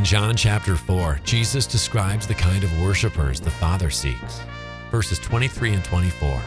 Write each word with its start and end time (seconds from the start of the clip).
In 0.00 0.06
John 0.06 0.34
chapter 0.34 0.76
4, 0.76 1.20
Jesus 1.24 1.66
describes 1.66 2.26
the 2.26 2.32
kind 2.32 2.64
of 2.64 2.80
worshipers 2.80 3.38
the 3.38 3.50
Father 3.50 3.90
seeks. 3.90 4.40
Verses 4.90 5.18
23 5.18 5.74
and 5.74 5.84
24. 5.84 6.40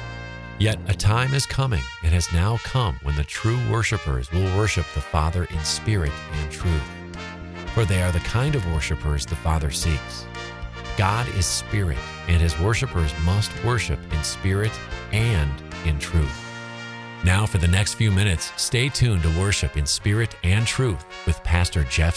Yet 0.57 0.79
a 0.87 0.93
time 0.95 1.35
is 1.35 1.45
coming 1.45 1.83
and 2.01 2.11
has 2.15 2.33
now 2.33 2.57
come 2.63 2.97
when 3.03 3.15
the 3.15 3.23
true 3.23 3.59
worshipers 3.69 4.31
will 4.31 4.57
worship 4.57 4.87
the 4.95 5.01
Father 5.01 5.43
in 5.51 5.59
spirit 5.59 6.11
and 6.31 6.51
truth. 6.51 6.81
For 7.75 7.85
they 7.85 8.01
are 8.01 8.11
the 8.11 8.21
kind 8.21 8.55
of 8.55 8.65
worshipers 8.73 9.23
the 9.23 9.35
Father 9.35 9.69
seeks. 9.69 10.25
God 10.97 11.27
is 11.35 11.45
spirit, 11.45 11.99
and 12.27 12.41
his 12.41 12.59
worshipers 12.59 13.13
must 13.23 13.51
worship 13.63 13.99
in 14.11 14.23
spirit 14.23 14.71
and 15.11 15.51
in 15.85 15.99
truth. 15.99 16.43
Now, 17.23 17.45
for 17.45 17.59
the 17.59 17.67
next 17.67 17.93
few 17.93 18.09
minutes, 18.09 18.51
stay 18.57 18.89
tuned 18.89 19.21
to 19.21 19.39
worship 19.39 19.77
in 19.77 19.85
spirit 19.85 20.35
and 20.41 20.65
truth 20.65 21.05
with 21.27 21.43
Pastor 21.43 21.83
Jeff 21.83 22.15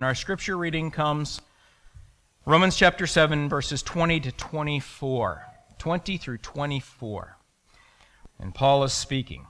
Scoggin. 0.00 0.06
Our 0.06 0.14
scripture 0.14 0.56
reading 0.56 0.90
comes 0.90 1.40
Romans 2.46 2.76
chapter 2.76 3.06
7, 3.06 3.48
verses 3.48 3.82
20 3.82 4.20
to 4.20 4.32
24. 4.32 5.46
20 5.78 6.16
through 6.16 6.38
24. 6.38 7.36
And 8.38 8.54
Paul 8.54 8.84
is 8.84 8.92
speaking. 8.92 9.46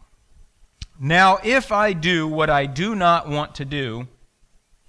Now, 0.99 1.39
if 1.43 1.73
I 1.73 1.93
do 1.93 2.29
what 2.29 2.51
I 2.51 2.67
do 2.67 2.95
not 2.95 3.29
want 3.29 3.55
to 3.57 3.65
do, 3.65 4.09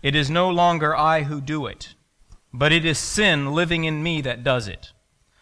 it 0.02 0.16
is 0.16 0.30
no 0.30 0.50
longer 0.50 0.96
I 0.96 1.24
who 1.24 1.40
do 1.40 1.68
it, 1.68 1.94
but 2.52 2.72
it 2.72 2.84
is 2.84 2.98
sin 2.98 3.54
living 3.54 3.86
in 3.86 4.04
me 4.04 4.22
that 4.22 4.44
does 4.44 4.68
it. 4.68 4.92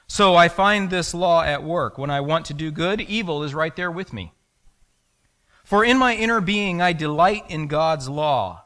So 0.08 0.36
I 0.36 0.50
find 0.50 0.90
this 0.90 1.14
law 1.14 1.44
at 1.44 1.64
work. 1.64 1.98
When 1.98 2.10
I 2.10 2.22
want 2.22 2.46
to 2.48 2.54
do 2.54 2.72
good, 2.72 3.02
evil 3.02 3.44
is 3.44 3.54
right 3.54 3.76
there 3.76 3.92
with 3.92 4.12
me. 4.12 4.34
For 5.64 5.86
in 5.86 5.98
my 5.98 6.16
inner 6.16 6.42
being 6.42 6.82
I 6.82 6.94
delight 6.94 7.46
in 7.48 7.68
God's 7.68 8.10
law, 8.10 8.66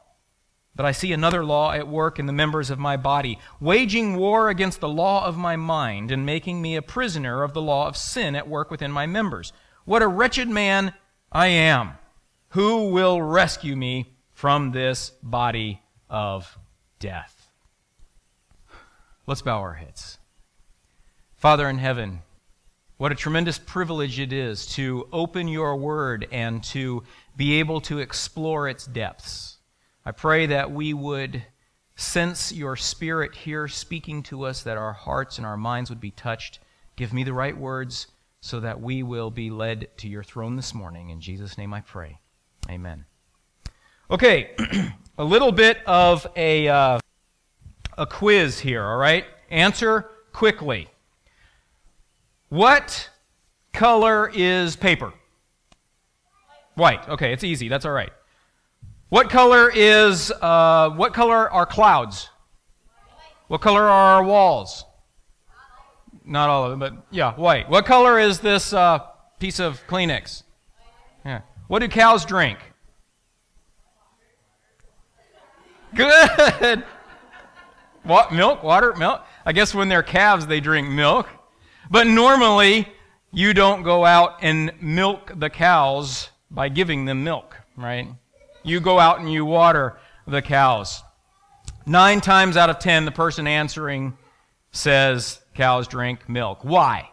but 0.76 0.86
I 0.86 0.92
see 0.92 1.12
another 1.12 1.44
law 1.44 1.72
at 1.72 1.88
work 1.88 2.18
in 2.18 2.26
the 2.26 2.32
members 2.32 2.70
of 2.70 2.78
my 2.78 2.96
body, 2.96 3.38
waging 3.60 4.16
war 4.16 4.48
against 4.48 4.80
the 4.80 4.88
law 4.88 5.26
of 5.26 5.36
my 5.36 5.56
mind 5.56 6.10
and 6.10 6.26
making 6.26 6.60
me 6.60 6.76
a 6.76 6.82
prisoner 6.82 7.42
of 7.42 7.54
the 7.54 7.62
law 7.62 7.86
of 7.86 7.96
sin 7.96 8.34
at 8.34 8.48
work 8.48 8.70
within 8.70 8.90
my 8.90 9.06
members. 9.06 9.52
What 9.84 10.02
a 10.02 10.08
wretched 10.08 10.48
man 10.48 10.94
I 11.30 11.46
am! 11.48 11.92
Who 12.50 12.90
will 12.90 13.20
rescue 13.20 13.76
me 13.76 14.14
from 14.32 14.72
this 14.72 15.10
body 15.22 15.80
of 16.10 16.58
death. 16.98 17.48
Let's 19.26 19.42
bow 19.42 19.58
our 19.58 19.74
heads. 19.74 20.18
Father 21.36 21.68
in 21.68 21.78
heaven, 21.78 22.20
what 22.96 23.12
a 23.12 23.14
tremendous 23.16 23.58
privilege 23.58 24.20
it 24.20 24.32
is 24.32 24.66
to 24.74 25.08
open 25.12 25.48
your 25.48 25.76
word 25.76 26.28
and 26.30 26.62
to 26.64 27.02
be 27.36 27.58
able 27.58 27.80
to 27.82 27.98
explore 27.98 28.68
its 28.68 28.86
depths. 28.86 29.53
I 30.06 30.12
pray 30.12 30.46
that 30.46 30.70
we 30.70 30.92
would 30.92 31.42
sense 31.96 32.52
your 32.52 32.76
spirit 32.76 33.34
here 33.34 33.68
speaking 33.68 34.22
to 34.24 34.44
us, 34.44 34.62
that 34.62 34.76
our 34.76 34.92
hearts 34.92 35.38
and 35.38 35.46
our 35.46 35.56
minds 35.56 35.88
would 35.90 36.00
be 36.00 36.10
touched. 36.10 36.58
Give 36.96 37.12
me 37.12 37.24
the 37.24 37.32
right 37.32 37.56
words 37.56 38.08
so 38.40 38.60
that 38.60 38.80
we 38.80 39.02
will 39.02 39.30
be 39.30 39.48
led 39.48 39.88
to 39.96 40.08
your 40.08 40.22
throne 40.22 40.56
this 40.56 40.74
morning. 40.74 41.08
In 41.08 41.20
Jesus' 41.20 41.56
name 41.56 41.72
I 41.72 41.80
pray. 41.80 42.18
Amen. 42.68 43.06
Okay, 44.10 44.50
a 45.18 45.24
little 45.24 45.52
bit 45.52 45.78
of 45.86 46.26
a, 46.36 46.68
uh, 46.68 46.98
a 47.96 48.06
quiz 48.06 48.60
here, 48.60 48.84
all 48.84 48.98
right? 48.98 49.24
Answer 49.48 50.10
quickly. 50.32 50.88
What 52.50 53.08
color 53.72 54.30
is 54.34 54.76
paper? 54.76 55.14
White. 56.74 57.08
Okay, 57.08 57.32
it's 57.32 57.44
easy. 57.44 57.68
That's 57.68 57.86
all 57.86 57.92
right. 57.92 58.12
What 59.14 59.30
color 59.30 59.70
is, 59.72 60.32
uh, 60.32 60.90
what 60.90 61.14
color 61.14 61.48
are 61.48 61.66
clouds? 61.66 62.30
What 63.46 63.60
color 63.60 63.82
are 63.82 64.16
our 64.16 64.24
walls? 64.24 64.84
Not 66.24 66.48
all 66.48 66.64
of 66.64 66.70
them, 66.70 66.80
but 66.80 66.94
yeah, 67.12 67.32
white. 67.34 67.70
What 67.70 67.86
color 67.86 68.18
is 68.18 68.40
this 68.40 68.72
uh, 68.72 68.98
piece 69.38 69.60
of 69.60 69.80
Kleenex? 69.86 70.42
Yeah. 71.24 71.42
What 71.68 71.78
do 71.78 71.86
cows 71.86 72.24
drink? 72.24 72.58
Good. 75.94 76.82
What, 78.02 78.32
milk, 78.32 78.64
water, 78.64 78.94
milk. 78.96 79.22
I 79.46 79.52
guess 79.52 79.76
when 79.76 79.88
they're 79.88 80.02
calves, 80.02 80.48
they 80.48 80.58
drink 80.58 80.88
milk. 80.88 81.28
But 81.88 82.08
normally, 82.08 82.88
you 83.30 83.54
don't 83.54 83.84
go 83.84 84.04
out 84.04 84.38
and 84.42 84.72
milk 84.80 85.30
the 85.36 85.50
cows 85.50 86.30
by 86.50 86.68
giving 86.68 87.04
them 87.04 87.22
milk, 87.22 87.56
right? 87.76 88.08
You 88.64 88.80
go 88.80 88.98
out 88.98 89.20
and 89.20 89.32
you 89.32 89.44
water 89.44 89.98
the 90.26 90.42
cows. 90.42 91.02
Nine 91.86 92.20
times 92.20 92.56
out 92.56 92.70
of 92.70 92.78
ten, 92.78 93.04
the 93.04 93.12
person 93.12 93.46
answering 93.46 94.16
says 94.72 95.40
cows 95.54 95.86
drink 95.86 96.28
milk. 96.28 96.60
Why? 96.62 97.10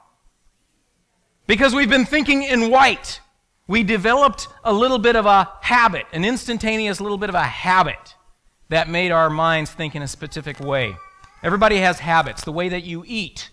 Because 1.45 1.75
we've 1.75 1.89
been 1.89 2.05
thinking 2.05 2.43
in 2.43 2.71
white. 2.71 3.19
We 3.67 3.83
developed 3.83 4.47
a 4.63 4.73
little 4.73 4.97
bit 4.97 5.15
of 5.15 5.25
a 5.25 5.49
habit, 5.61 6.05
an 6.13 6.25
instantaneous 6.25 7.01
little 7.01 7.17
bit 7.17 7.29
of 7.29 7.35
a 7.35 7.43
habit 7.43 8.15
that 8.69 8.89
made 8.89 9.11
our 9.11 9.29
minds 9.29 9.71
think 9.71 9.95
in 9.95 10.01
a 10.01 10.07
specific 10.07 10.59
way. 10.59 10.95
Everybody 11.43 11.77
has 11.77 11.99
habits. 11.99 12.43
The 12.43 12.51
way 12.51 12.69
that 12.69 12.83
you 12.83 13.03
eat 13.05 13.49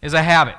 is 0.00 0.14
a 0.14 0.22
habit. 0.22 0.56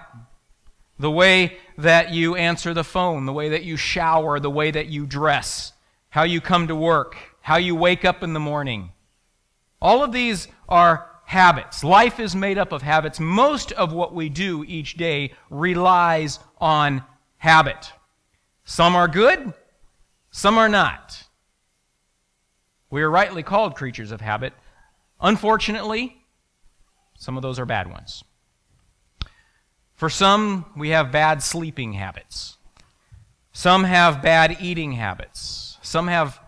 The 1.00 1.12
way 1.12 1.58
that 1.78 2.12
you 2.12 2.36
answer 2.36 2.74
the 2.74 2.84
phone, 2.84 3.26
the 3.26 3.34
way 3.34 3.50
that 3.50 3.64
you 3.64 3.78
shower, 3.78 4.40
the 4.40 4.50
way 4.50 4.72
that 4.72 4.88
you 4.88 5.06
dress, 5.06 5.74
how 6.16 6.24
you 6.24 6.40
come 6.40 6.66
to 6.66 6.76
work, 6.78 7.18
how 7.42 7.58
you 7.58 7.76
wake 7.76 8.06
up 8.06 8.24
in 8.24 8.32
the 8.32 8.40
morning. 8.40 8.90
All 9.82 10.02
of 10.02 10.14
these 10.14 10.48
are 10.70 11.12
habits. 11.26 11.84
Life 11.84 12.22
is 12.22 12.34
made 12.34 12.58
up 12.58 12.72
of 12.72 12.82
habits. 12.82 13.20
Most 13.20 13.74
of 13.74 13.92
what 13.92 14.14
we 14.14 14.30
do 14.30 14.64
each 14.66 14.96
day 14.96 15.34
relies 15.50 16.40
on 16.58 17.04
habit. 17.36 17.92
Some 18.64 18.96
are 18.96 19.10
good, 19.10 19.54
some 20.32 20.58
are 20.58 20.70
not. 20.70 21.22
We 22.90 23.02
are 23.02 23.12
rightly 23.12 23.44
called 23.44 23.76
creatures 23.76 24.12
of 24.12 24.22
habit. 24.22 24.54
Unfortunately, 25.20 26.16
some 27.18 27.36
of 27.36 27.44
those 27.44 27.60
are 27.60 27.66
bad 27.66 27.92
ones. 27.92 28.24
For 29.96 30.10
some, 30.10 30.64
we 30.78 30.92
have 30.92 31.12
bad 31.12 31.44
sleeping 31.44 31.92
habits. 31.92 32.56
Some 33.52 33.84
have 33.84 34.22
bad 34.22 34.56
eating 34.62 34.94
habits. 34.94 35.65
Some 35.96 36.10
have 36.10 36.42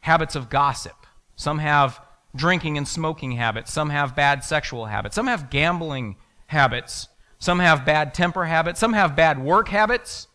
habits 0.00 0.34
of 0.34 0.48
gossip. 0.48 0.96
Some 1.36 1.58
have 1.58 2.00
drinking 2.34 2.78
and 2.78 2.88
smoking 2.88 3.32
habits. 3.32 3.70
Some 3.70 3.90
have 3.90 4.16
bad 4.16 4.42
sexual 4.42 4.86
habits. 4.86 5.14
Some 5.14 5.26
have 5.26 5.50
gambling 5.50 6.16
habits. 6.46 7.08
Some 7.38 7.58
have 7.58 7.84
bad 7.84 8.14
temper 8.14 8.46
habits. 8.46 8.80
Some 8.80 8.94
have 8.94 9.14
bad 9.14 9.38
work 9.38 9.68
habits. 9.68 10.26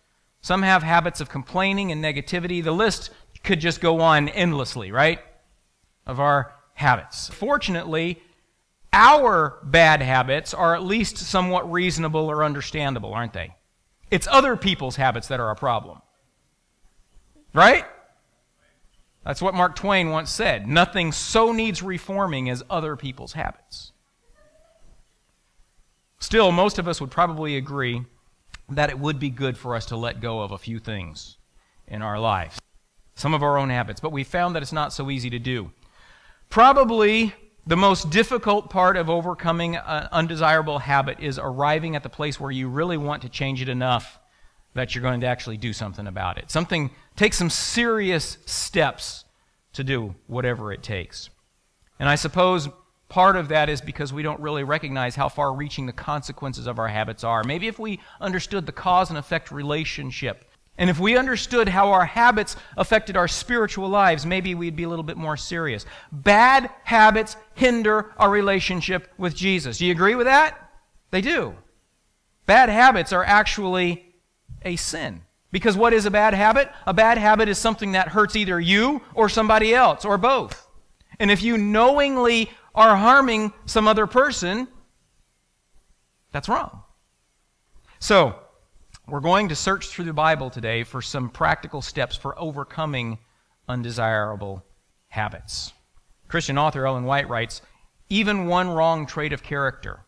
Some 0.42 0.62
have 0.62 0.84
habits 0.84 1.20
of 1.20 1.30
complaining 1.30 1.92
and 1.92 2.04
negativity. 2.04 2.64
The 2.64 2.72
list 2.72 3.10
could 3.44 3.60
just 3.60 3.82
go 3.82 4.02
on 4.02 4.30
endlessly, 4.30 4.92
right? 4.92 5.20
of 6.06 6.20
our 6.20 6.54
habits. 6.76 7.28
Fortunately, 7.30 8.22
our 8.94 9.58
bad 9.64 10.04
habits 10.04 10.54
are 10.54 10.76
at 10.76 10.84
least 10.84 11.18
somewhat 11.18 11.72
reasonable 11.72 12.30
or 12.30 12.44
understandable, 12.44 13.16
aren't 13.16 13.34
they? 13.34 13.56
It's 14.12 14.28
other 14.30 14.56
people's 14.56 14.98
habits 14.98 15.28
that 15.30 15.40
are 15.40 15.50
a 15.50 15.56
problem. 15.56 16.04
Right? 17.52 17.84
That's 19.26 19.42
what 19.42 19.54
Mark 19.54 19.76
Twain 19.76 20.10
once 20.10 20.32
said. 20.32 20.68
Nothing 20.68 21.12
so 21.12 21.52
needs 21.52 21.84
reforming 21.84 22.50
as 22.50 22.64
other 22.70 22.96
people's 22.96 23.34
habits. 23.34 23.92
Still, 26.20 26.52
most 26.52 26.80
of 26.80 26.88
us 26.88 27.00
would 27.00 27.12
probably 27.12 27.56
agree 27.56 28.06
that 28.70 28.90
it 28.90 29.00
would 29.00 29.20
be 29.20 29.30
good 29.30 29.58
for 29.58 29.76
us 29.76 29.86
to 29.88 29.96
let 29.96 30.22
go 30.22 30.42
of 30.42 30.52
a 30.52 30.58
few 30.58 30.80
things 30.80 31.38
in 31.88 32.02
our 32.02 32.20
lives, 32.20 32.60
some 33.16 33.34
of 33.34 33.42
our 33.42 33.58
own 33.58 33.70
habits, 33.70 34.00
but 34.00 34.12
we 34.12 34.24
found 34.24 34.56
that 34.56 34.62
it's 34.62 34.74
not 34.74 34.94
so 34.94 35.10
easy 35.10 35.30
to 35.30 35.40
do. 35.40 35.72
Probably 36.50 37.34
the 37.66 37.78
most 37.78 38.10
difficult 38.10 38.70
part 38.70 38.98
of 38.98 39.10
overcoming 39.10 39.76
an 39.76 40.08
undesirable 40.12 40.80
habit 40.80 41.20
is 41.20 41.40
arriving 41.40 41.96
at 41.96 42.04
the 42.04 42.10
place 42.10 42.40
where 42.40 42.52
you 42.52 42.68
really 42.68 42.98
want 42.98 43.22
to 43.22 43.30
change 43.30 43.62
it 43.62 43.70
enough 43.70 44.19
that 44.74 44.94
you're 44.94 45.02
going 45.02 45.22
to 45.22 45.28
actually 45.28 45.58
do 45.58 45.74
something 45.74 46.08
about 46.08 46.38
it. 46.38 46.52
Something, 46.52 46.92
take 47.16 47.34
some 47.34 47.50
serious 47.50 48.38
steps 48.46 49.26
to 49.74 49.84
do 49.84 50.16
whatever 50.28 50.72
it 50.72 50.84
takes. 50.84 51.30
And 52.00 52.08
I 52.08 52.16
suppose 52.16 52.70
part 53.10 53.36
of 53.36 53.50
that 53.50 53.70
is 53.70 53.82
because 53.82 54.14
we 54.14 54.24
don't 54.24 54.40
really 54.40 54.64
recognize 54.64 55.16
how 55.16 55.30
far 55.30 55.54
reaching 55.54 55.86
the 55.86 55.94
consequences 55.94 56.68
of 56.68 56.80
our 56.80 56.88
habits 56.88 57.24
are. 57.24 57.44
Maybe 57.44 57.68
if 57.68 57.80
we 57.80 58.00
understood 58.22 58.66
the 58.66 58.72
cause 58.72 59.10
and 59.10 59.18
effect 59.18 59.52
relationship 59.52 60.46
and 60.80 60.90
if 60.90 60.98
we 60.98 61.18
understood 61.18 61.68
how 61.68 61.92
our 61.92 62.06
habits 62.06 62.56
affected 62.78 63.18
our 63.18 63.28
spiritual 63.28 63.90
lives, 63.90 64.26
maybe 64.26 64.56
we'd 64.56 64.78
be 64.78 64.84
a 64.84 64.90
little 64.90 65.04
bit 65.04 65.18
more 65.18 65.36
serious. 65.36 65.86
Bad 66.10 66.70
habits 66.86 67.36
hinder 67.54 68.14
our 68.16 68.30
relationship 68.30 69.12
with 69.18 69.36
Jesus. 69.36 69.80
Do 69.80 69.86
you 69.86 69.92
agree 69.92 70.16
with 70.16 70.28
that? 70.28 70.72
They 71.12 71.20
do. 71.20 71.54
Bad 72.46 72.70
habits 72.70 73.12
are 73.12 73.26
actually 73.26 74.09
a 74.64 74.76
sin. 74.76 75.22
Because 75.52 75.76
what 75.76 75.94
is 75.94 76.06
a 76.06 76.12
bad 76.12 76.34
habit? 76.34 76.72
A 76.86 76.94
bad 76.94 77.18
habit 77.18 77.50
is 77.50 77.58
something 77.58 77.94
that 77.94 78.10
hurts 78.10 78.36
either 78.36 78.60
you 78.60 79.02
or 79.16 79.30
somebody 79.30 79.74
else 79.74 80.06
or 80.06 80.18
both. 80.18 80.68
And 81.20 81.32
if 81.32 81.42
you 81.42 81.58
knowingly 81.58 82.52
are 82.76 82.96
harming 82.96 83.52
some 83.66 83.88
other 83.88 84.08
person, 84.08 84.68
that's 86.32 86.48
wrong. 86.48 86.84
So, 88.00 88.36
we're 89.08 89.20
going 89.20 89.50
to 89.50 89.56
search 89.56 89.88
through 89.88 90.06
the 90.06 90.14
Bible 90.14 90.52
today 90.52 90.84
for 90.84 91.02
some 91.02 91.30
practical 91.30 91.82
steps 91.82 92.16
for 92.16 92.40
overcoming 92.40 93.18
undesirable 93.68 94.64
habits. 95.08 95.74
Christian 96.28 96.60
author 96.60 96.86
Ellen 96.86 97.06
White 97.06 97.28
writes 97.28 97.62
Even 98.10 98.46
one 98.46 98.70
wrong 98.70 99.08
trait 99.08 99.34
of 99.34 99.42
character, 99.42 100.02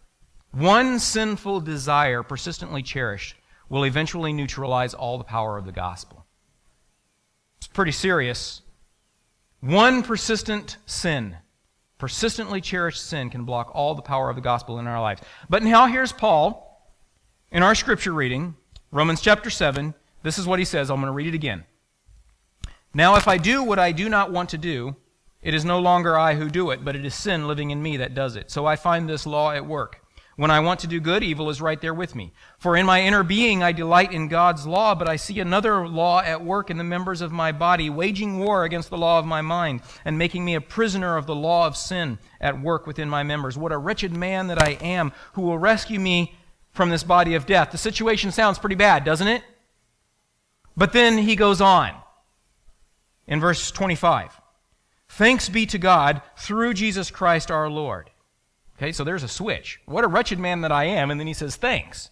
one 0.52 1.00
sinful 1.00 1.62
desire 1.62 2.22
persistently 2.22 2.84
cherished, 2.84 3.36
will 3.72 3.86
eventually 3.86 4.34
neutralize 4.34 4.94
all 4.94 5.18
the 5.18 5.24
power 5.24 5.58
of 5.58 5.66
the 5.66 5.72
gospel. 5.72 6.26
It's 7.58 7.68
pretty 7.68 7.94
serious. 7.94 8.62
One 9.62 10.04
persistent 10.04 10.76
sin, 10.86 11.38
persistently 11.98 12.60
cherished 12.60 13.02
sin, 13.02 13.30
can 13.30 13.46
block 13.46 13.72
all 13.74 13.96
the 13.96 14.02
power 14.02 14.30
of 14.30 14.36
the 14.36 14.42
gospel 14.42 14.78
in 14.78 14.88
our 14.88 15.00
lives. 15.00 15.22
But 15.50 15.64
now 15.64 15.88
here's 15.88 16.12
Paul 16.12 16.92
in 17.50 17.64
our 17.64 17.74
scripture 17.74 18.12
reading, 18.12 18.56
Romans 18.92 19.22
chapter 19.22 19.50
7. 19.50 19.94
This 20.22 20.38
is 20.38 20.46
what 20.46 20.60
he 20.60 20.66
says. 20.66 20.92
I'm 20.92 20.98
going 20.98 21.06
to 21.06 21.14
read 21.14 21.28
it 21.28 21.34
again. 21.34 21.64
Now, 22.94 23.16
if 23.16 23.30
I 23.30 23.38
do 23.38 23.64
what 23.64 23.80
I 23.80 23.94
do 23.94 24.10
not 24.10 24.34
want 24.34 24.50
to 24.50 24.58
do, 24.58 24.98
it 25.42 25.54
is 25.54 25.64
no 25.64 25.80
longer 25.80 26.20
I 26.20 26.36
who 26.36 26.50
do 26.50 26.72
it, 26.72 26.84
but 26.84 26.98
it 26.98 27.06
is 27.06 27.16
sin 27.16 27.48
living 27.48 27.72
in 27.72 27.82
me 27.82 27.96
that 27.98 28.16
does 28.16 28.36
it. 28.36 28.52
So 28.52 28.66
I 28.66 28.76
find 28.76 29.08
this 29.08 29.26
law 29.26 29.54
at 29.54 29.66
work. 29.66 30.02
When 30.38 30.50
I 30.50 30.62
want 30.62 30.80
to 30.80 30.88
do 30.88 31.02
good, 31.02 31.24
evil 31.24 31.50
is 31.50 31.62
right 31.62 31.80
there 31.80 31.94
with 31.94 32.16
me. 32.16 32.32
For 32.58 32.78
in 32.78 32.86
my 32.86 33.02
inner 33.02 33.22
being 33.22 33.62
I 33.62 33.74
delight 33.74 34.14
in 34.14 34.30
God's 34.30 34.66
law, 34.66 34.96
but 34.96 35.10
I 35.10 35.18
see 35.18 35.40
another 35.40 35.88
law 35.88 36.22
at 36.22 36.44
work 36.44 36.70
in 36.70 36.78
the 36.78 36.84
members 36.84 37.22
of 37.22 37.32
my 37.32 37.52
body, 37.52 37.90
waging 37.90 38.40
war 38.40 38.64
against 38.64 38.90
the 38.90 38.98
law 38.98 39.20
of 39.20 39.26
my 39.26 39.42
mind, 39.42 39.82
and 40.06 40.18
making 40.18 40.46
me 40.46 40.56
a 40.56 40.62
prisoner 40.62 41.18
of 41.18 41.26
the 41.26 41.36
law 41.36 41.68
of 41.68 41.76
sin 41.76 42.18
at 42.40 42.62
work 42.62 42.88
within 42.88 43.10
my 43.10 43.24
members. 43.24 43.58
What 43.58 43.74
a 43.74 43.78
wretched 43.78 44.14
man 44.14 44.48
that 44.48 44.62
I 44.62 44.72
am, 44.82 45.12
who 45.34 45.42
will 45.42 45.58
rescue 45.58 46.00
me 46.00 46.36
from 46.72 46.90
this 46.90 47.04
body 47.04 47.36
of 47.36 47.46
death. 47.46 47.72
The 47.72 47.78
situation 47.78 48.32
sounds 48.32 48.58
pretty 48.58 48.76
bad, 48.76 49.04
doesn't 49.04 49.28
it? 49.28 49.44
But 50.78 50.94
then 50.94 51.18
he 51.18 51.36
goes 51.36 51.60
on 51.60 51.92
in 53.28 53.42
verse 53.42 53.70
25. 53.72 54.40
Thanks 55.10 55.50
be 55.50 55.66
to 55.66 55.78
God 55.78 56.22
through 56.38 56.74
Jesus 56.74 57.12
Christ 57.12 57.52
our 57.52 57.70
Lord. 57.70 58.11
Okay, 58.82 58.92
so 58.92 59.04
there's 59.04 59.22
a 59.22 59.28
switch. 59.28 59.80
What 59.86 60.04
a 60.04 60.08
wretched 60.08 60.40
man 60.40 60.62
that 60.62 60.72
I 60.72 60.86
am. 60.86 61.12
And 61.12 61.20
then 61.20 61.28
he 61.28 61.36
says, 61.36 61.56
Thanks. 61.56 62.10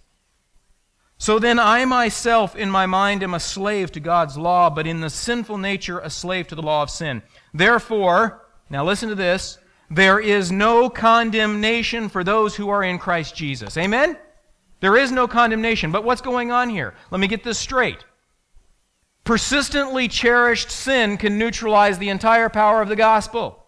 So 1.17 1.39
then 1.39 1.57
I 1.57 1.83
myself 1.85 2.55
in 2.55 2.69
my 2.69 2.85
mind 2.85 3.23
am 3.23 3.33
a 3.33 3.39
slave 3.39 3.91
to 3.93 3.99
God's 3.99 4.37
law, 4.37 4.69
but 4.69 4.85
in 4.85 5.01
the 5.01 5.09
sinful 5.09 5.57
nature 5.57 5.99
a 5.99 6.11
slave 6.11 6.47
to 6.47 6.55
the 6.55 6.61
law 6.61 6.83
of 6.83 6.91
sin. 6.91 7.23
Therefore, 7.53 8.45
now 8.69 8.85
listen 8.85 9.09
to 9.09 9.15
this, 9.15 9.57
there 9.89 10.19
is 10.19 10.51
no 10.51 10.89
condemnation 10.89 12.07
for 12.07 12.23
those 12.23 12.55
who 12.55 12.69
are 12.69 12.83
in 12.83 12.99
Christ 12.99 13.35
Jesus. 13.35 13.75
Amen? 13.75 14.15
There 14.79 14.95
is 14.95 15.11
no 15.11 15.27
condemnation. 15.27 15.91
But 15.91 16.03
what's 16.03 16.21
going 16.21 16.51
on 16.51 16.69
here? 16.69 16.93
Let 17.09 17.19
me 17.19 17.27
get 17.27 17.43
this 17.43 17.57
straight. 17.57 18.05
Persistently 19.23 20.07
cherished 20.07 20.69
sin 20.69 21.17
can 21.17 21.39
neutralize 21.39 21.97
the 21.97 22.09
entire 22.09 22.47
power 22.47 22.81
of 22.81 22.89
the 22.89 22.95
gospel. 22.95 23.65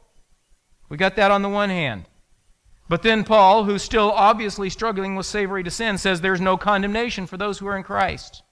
We 0.87 0.97
got 0.97 1.15
that 1.15 1.31
on 1.31 1.41
the 1.41 1.49
one 1.49 1.71
hand. 1.71 2.05
But 2.91 3.03
then 3.03 3.23
Paul, 3.23 3.63
who's 3.63 3.83
still 3.83 4.11
obviously 4.11 4.69
struggling 4.69 5.15
with 5.15 5.25
slavery 5.25 5.63
to 5.63 5.71
sin, 5.71 5.97
says 5.97 6.19
there's 6.19 6.41
no 6.41 6.57
condemnation 6.57 7.25
for 7.25 7.37
those 7.37 7.57
who 7.57 7.67
are 7.67 7.77
in 7.77 7.83
Christ. 7.83 8.43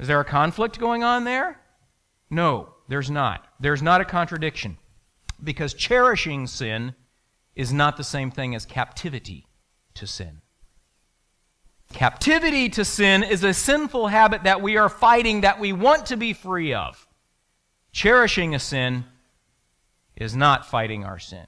Is 0.00 0.08
there 0.08 0.18
a 0.18 0.24
conflict 0.24 0.80
going 0.80 1.04
on 1.04 1.22
there? 1.22 1.60
No, 2.28 2.70
there's 2.88 3.08
not. 3.08 3.46
There's 3.60 3.82
not 3.82 4.00
a 4.00 4.04
contradiction. 4.04 4.78
Because 5.44 5.74
cherishing 5.74 6.48
sin 6.48 6.96
is 7.54 7.72
not 7.72 7.96
the 7.96 8.02
same 8.02 8.32
thing 8.32 8.52
as 8.56 8.66
captivity 8.66 9.46
to 9.94 10.04
sin. 10.04 10.40
Captivity 11.92 12.68
to 12.70 12.84
sin 12.84 13.22
is 13.22 13.44
a 13.44 13.54
sinful 13.54 14.08
habit 14.08 14.42
that 14.42 14.60
we 14.60 14.76
are 14.76 14.88
fighting 14.88 15.42
that 15.42 15.60
we 15.60 15.72
want 15.72 16.06
to 16.06 16.16
be 16.16 16.32
free 16.32 16.74
of. 16.74 17.06
Cherishing 17.92 18.56
a 18.56 18.58
sin 18.58 19.04
is 20.16 20.34
not 20.34 20.66
fighting 20.66 21.04
our 21.04 21.20
sin. 21.20 21.46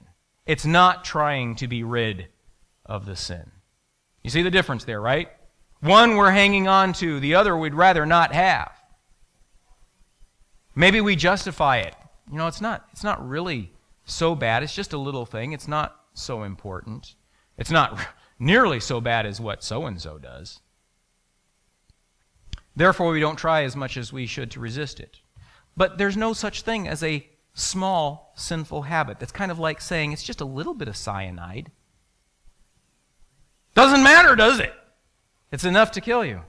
It's 0.49 0.65
not 0.65 1.05
trying 1.05 1.57
to 1.57 1.67
be 1.67 1.83
rid 1.83 2.29
of 2.83 3.05
the 3.05 3.15
sin. 3.15 3.51
You 4.23 4.31
see 4.31 4.41
the 4.41 4.49
difference 4.49 4.83
there, 4.83 4.99
right? 4.99 5.29
One 5.79 6.15
we're 6.15 6.31
hanging 6.31 6.67
on 6.67 6.93
to, 6.93 7.19
the 7.19 7.35
other 7.35 7.55
we'd 7.55 7.75
rather 7.75 8.03
not 8.03 8.33
have. 8.33 8.71
Maybe 10.73 11.01
we 11.01 11.15
justify 11.15 11.77
it. 11.77 11.95
You 12.31 12.39
know, 12.39 12.47
it's 12.47 12.61
not 12.61 12.87
it's 12.91 13.03
not 13.03 13.29
really 13.29 13.73
so 14.05 14.33
bad. 14.33 14.63
It's 14.63 14.73
just 14.73 14.91
a 14.91 14.97
little 14.97 15.27
thing. 15.27 15.51
It's 15.51 15.67
not 15.67 15.95
so 16.15 16.41
important. 16.41 17.13
It's 17.55 17.69
not 17.69 17.99
nearly 18.39 18.79
so 18.79 18.99
bad 18.99 19.27
as 19.27 19.39
what 19.39 19.63
so 19.63 19.85
and 19.85 20.01
so 20.01 20.17
does. 20.17 20.61
Therefore, 22.75 23.11
we 23.11 23.19
don't 23.19 23.35
try 23.35 23.65
as 23.65 23.75
much 23.75 23.97
as 23.97 24.11
we 24.11 24.25
should 24.25 24.49
to 24.49 24.59
resist 24.59 24.99
it. 24.99 25.19
But 25.77 25.99
there's 25.99 26.17
no 26.17 26.33
such 26.33 26.63
thing 26.63 26.87
as 26.87 27.03
a 27.03 27.29
small 27.59 28.33
sinful 28.35 28.83
habit. 28.83 29.19
That's 29.19 29.31
kind 29.31 29.51
of 29.51 29.59
like 29.59 29.81
saying 29.81 30.11
it's 30.11 30.23
just 30.23 30.41
a 30.41 30.45
little 30.45 30.73
bit 30.73 30.87
of 30.87 30.97
cyanide. 30.97 31.71
Doesn't 33.75 34.03
matter, 34.03 34.35
does 34.35 34.59
it? 34.59 34.73
It's 35.51 35.63
enough 35.63 35.91
to 35.91 36.01
kill 36.01 36.25
you. 36.25 36.41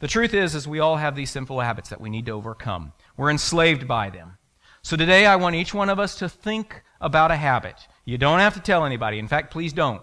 The 0.00 0.08
truth 0.08 0.34
is, 0.34 0.54
is 0.54 0.68
we 0.68 0.80
all 0.80 0.96
have 0.96 1.16
these 1.16 1.30
sinful 1.30 1.60
habits 1.60 1.88
that 1.88 2.00
we 2.00 2.10
need 2.10 2.26
to 2.26 2.32
overcome. 2.32 2.92
We're 3.16 3.30
enslaved 3.30 3.88
by 3.88 4.10
them. 4.10 4.36
So 4.82 4.96
today 4.96 5.26
I 5.26 5.36
want 5.36 5.56
each 5.56 5.72
one 5.72 5.88
of 5.88 5.98
us 5.98 6.16
to 6.16 6.28
think 6.28 6.82
about 7.00 7.30
a 7.30 7.36
habit. 7.36 7.88
You 8.04 8.18
don't 8.18 8.40
have 8.40 8.54
to 8.54 8.60
tell 8.60 8.84
anybody. 8.84 9.18
In 9.18 9.28
fact, 9.28 9.50
please 9.50 9.72
don't. 9.72 10.02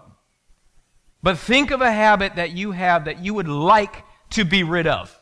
But 1.22 1.38
think 1.38 1.70
of 1.70 1.80
a 1.80 1.92
habit 1.92 2.36
that 2.36 2.52
you 2.52 2.72
have 2.72 3.06
that 3.06 3.24
you 3.24 3.34
would 3.34 3.48
like 3.48 4.04
to 4.30 4.44
be 4.44 4.62
rid 4.62 4.86
of. 4.86 5.18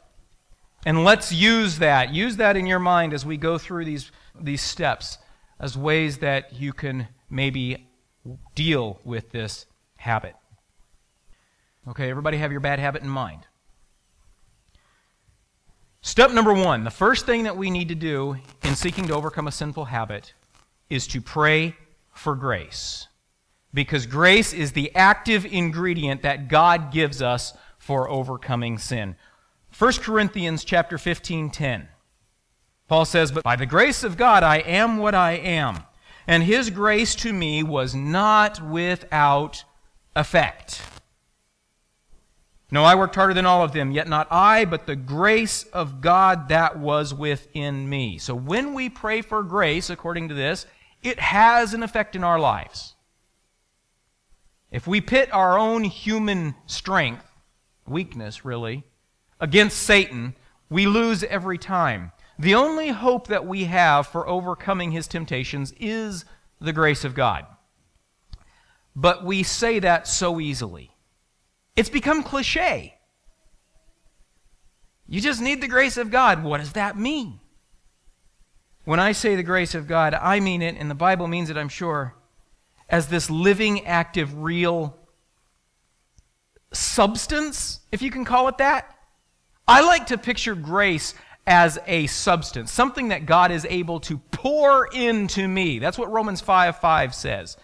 And 0.84 1.04
let's 1.04 1.30
use 1.30 1.78
that. 1.78 2.12
Use 2.12 2.36
that 2.38 2.56
in 2.56 2.66
your 2.66 2.80
mind 2.80 3.12
as 3.12 3.24
we 3.24 3.36
go 3.36 3.56
through 3.56 3.84
these, 3.84 4.10
these 4.40 4.62
steps 4.62 5.18
as 5.62 5.78
ways 5.78 6.18
that 6.18 6.52
you 6.52 6.72
can 6.72 7.06
maybe 7.30 7.88
deal 8.54 9.00
with 9.04 9.30
this 9.30 9.64
habit. 9.96 10.34
Okay, 11.88 12.10
everybody 12.10 12.36
have 12.38 12.50
your 12.50 12.60
bad 12.60 12.80
habit 12.80 13.02
in 13.02 13.08
mind. 13.08 13.46
Step 16.02 16.32
number 16.32 16.52
one 16.52 16.82
the 16.82 16.90
first 16.90 17.26
thing 17.26 17.44
that 17.44 17.56
we 17.56 17.70
need 17.70 17.88
to 17.88 17.94
do 17.94 18.36
in 18.64 18.74
seeking 18.74 19.06
to 19.06 19.14
overcome 19.14 19.46
a 19.46 19.52
sinful 19.52 19.84
habit 19.84 20.34
is 20.90 21.06
to 21.06 21.20
pray 21.20 21.76
for 22.12 22.34
grace. 22.34 23.06
Because 23.72 24.04
grace 24.04 24.52
is 24.52 24.72
the 24.72 24.94
active 24.94 25.46
ingredient 25.46 26.22
that 26.22 26.48
God 26.48 26.92
gives 26.92 27.22
us 27.22 27.54
for 27.78 28.10
overcoming 28.10 28.78
sin. 28.78 29.16
1 29.78 29.92
Corinthians 29.94 30.64
chapter 30.64 30.98
15, 30.98 31.50
10. 31.50 31.88
Paul 32.92 33.06
says, 33.06 33.32
But 33.32 33.42
by 33.42 33.56
the 33.56 33.64
grace 33.64 34.04
of 34.04 34.18
God 34.18 34.42
I 34.42 34.58
am 34.58 34.98
what 34.98 35.14
I 35.14 35.32
am, 35.32 35.78
and 36.26 36.42
his 36.42 36.68
grace 36.68 37.14
to 37.14 37.32
me 37.32 37.62
was 37.62 37.94
not 37.94 38.60
without 38.60 39.64
effect. 40.14 40.82
No, 42.70 42.84
I 42.84 42.94
worked 42.94 43.14
harder 43.14 43.32
than 43.32 43.46
all 43.46 43.64
of 43.64 43.72
them, 43.72 43.92
yet 43.92 44.10
not 44.10 44.28
I, 44.30 44.66
but 44.66 44.84
the 44.84 44.94
grace 44.94 45.62
of 45.72 46.02
God 46.02 46.50
that 46.50 46.78
was 46.78 47.14
within 47.14 47.88
me. 47.88 48.18
So 48.18 48.34
when 48.34 48.74
we 48.74 48.90
pray 48.90 49.22
for 49.22 49.42
grace, 49.42 49.88
according 49.88 50.28
to 50.28 50.34
this, 50.34 50.66
it 51.02 51.18
has 51.18 51.72
an 51.72 51.82
effect 51.82 52.14
in 52.14 52.22
our 52.22 52.38
lives. 52.38 52.94
If 54.70 54.86
we 54.86 55.00
pit 55.00 55.32
our 55.32 55.58
own 55.58 55.84
human 55.84 56.56
strength, 56.66 57.24
weakness 57.86 58.44
really, 58.44 58.84
against 59.40 59.78
Satan, 59.78 60.34
we 60.68 60.86
lose 60.86 61.24
every 61.24 61.56
time. 61.56 62.12
The 62.38 62.54
only 62.54 62.88
hope 62.88 63.28
that 63.28 63.46
we 63.46 63.64
have 63.64 64.06
for 64.06 64.28
overcoming 64.28 64.90
his 64.90 65.06
temptations 65.06 65.72
is 65.78 66.24
the 66.60 66.72
grace 66.72 67.04
of 67.04 67.14
God. 67.14 67.46
But 68.94 69.24
we 69.24 69.42
say 69.42 69.78
that 69.78 70.06
so 70.06 70.40
easily. 70.40 70.94
It's 71.76 71.88
become 71.88 72.22
cliche. 72.22 72.94
You 75.06 75.20
just 75.20 75.40
need 75.40 75.60
the 75.60 75.68
grace 75.68 75.96
of 75.96 76.10
God. 76.10 76.42
What 76.42 76.60
does 76.60 76.72
that 76.72 76.96
mean? 76.96 77.40
When 78.84 78.98
I 78.98 79.12
say 79.12 79.36
the 79.36 79.42
grace 79.42 79.74
of 79.74 79.86
God, 79.86 80.14
I 80.14 80.40
mean 80.40 80.62
it, 80.62 80.76
and 80.76 80.90
the 80.90 80.94
Bible 80.94 81.28
means 81.28 81.50
it, 81.50 81.56
I'm 81.56 81.68
sure, 81.68 82.14
as 82.88 83.08
this 83.08 83.30
living, 83.30 83.86
active, 83.86 84.42
real 84.42 84.98
substance, 86.72 87.80
if 87.92 88.02
you 88.02 88.10
can 88.10 88.24
call 88.24 88.48
it 88.48 88.58
that. 88.58 88.96
I 89.68 89.82
like 89.82 90.06
to 90.08 90.18
picture 90.18 90.54
grace 90.54 91.14
as 91.46 91.78
a 91.86 92.06
substance, 92.06 92.70
something 92.70 93.08
that 93.08 93.26
God 93.26 93.50
is 93.50 93.66
able 93.68 94.00
to 94.00 94.18
pour 94.30 94.86
into 94.86 95.48
me. 95.48 95.78
That's 95.78 95.98
what 95.98 96.10
Romans 96.10 96.40
5 96.40 96.78
5 96.78 97.14
says. 97.14 97.56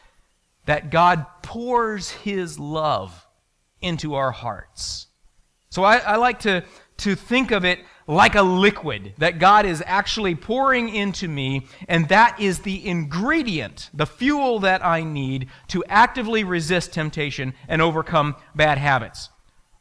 That 0.67 0.91
God 0.91 1.27
pours 1.43 2.11
his 2.11 2.59
love 2.59 3.27
into 3.81 4.15
our 4.15 4.33
hearts. 4.33 5.07
So 5.71 5.85
I, 5.85 5.99
I 5.99 6.17
like 6.17 6.41
to, 6.41 6.65
to 6.99 7.15
think 7.15 7.51
of 7.51 7.65
it 7.65 7.81
like 8.07 8.35
a 8.35 8.43
liquid 8.43 9.13
that 9.19 9.39
God 9.39 9.67
is 9.67 9.83
actually 9.87 10.35
pouring 10.35 10.89
into 10.89 11.29
me, 11.29 11.67
and 11.89 12.09
that 12.09 12.41
is 12.41 12.61
the 12.61 12.87
ingredient, 12.87 13.91
the 13.93 14.07
fuel 14.07 14.61
that 14.61 14.85
I 14.85 15.03
need 15.03 15.49
to 15.69 15.85
actively 15.89 16.43
resist 16.43 16.93
temptation 16.93 17.53
and 17.69 17.83
overcome 17.83 18.35
bad 18.55 18.79
habits. 18.79 19.29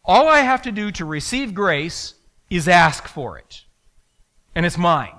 All 0.04 0.28
I 0.28 0.40
have 0.40 0.62
to 0.64 0.72
do 0.72 0.92
to 0.92 1.06
receive 1.06 1.54
grace 1.54 2.16
is 2.50 2.68
ask 2.68 3.08
for 3.08 3.38
it, 3.38 3.64
and 4.58 4.66
it's 4.66 4.78
mine. 4.78 5.14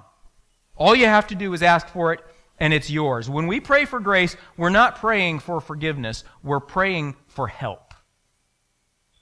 All 0.74 0.96
you 0.96 1.06
have 1.06 1.28
to 1.28 1.36
do 1.36 1.52
is 1.52 1.62
ask 1.62 1.86
for 1.86 2.12
it, 2.12 2.18
and 2.58 2.74
it's 2.74 2.90
yours. 2.90 3.30
When 3.30 3.46
we 3.46 3.60
pray 3.60 3.84
for 3.84 4.00
grace, 4.00 4.36
we're 4.56 4.68
not 4.68 4.96
praying 4.96 5.38
for 5.38 5.60
forgiveness, 5.60 6.24
we're 6.42 6.58
praying 6.58 7.14
for 7.28 7.46
help. 7.46 7.94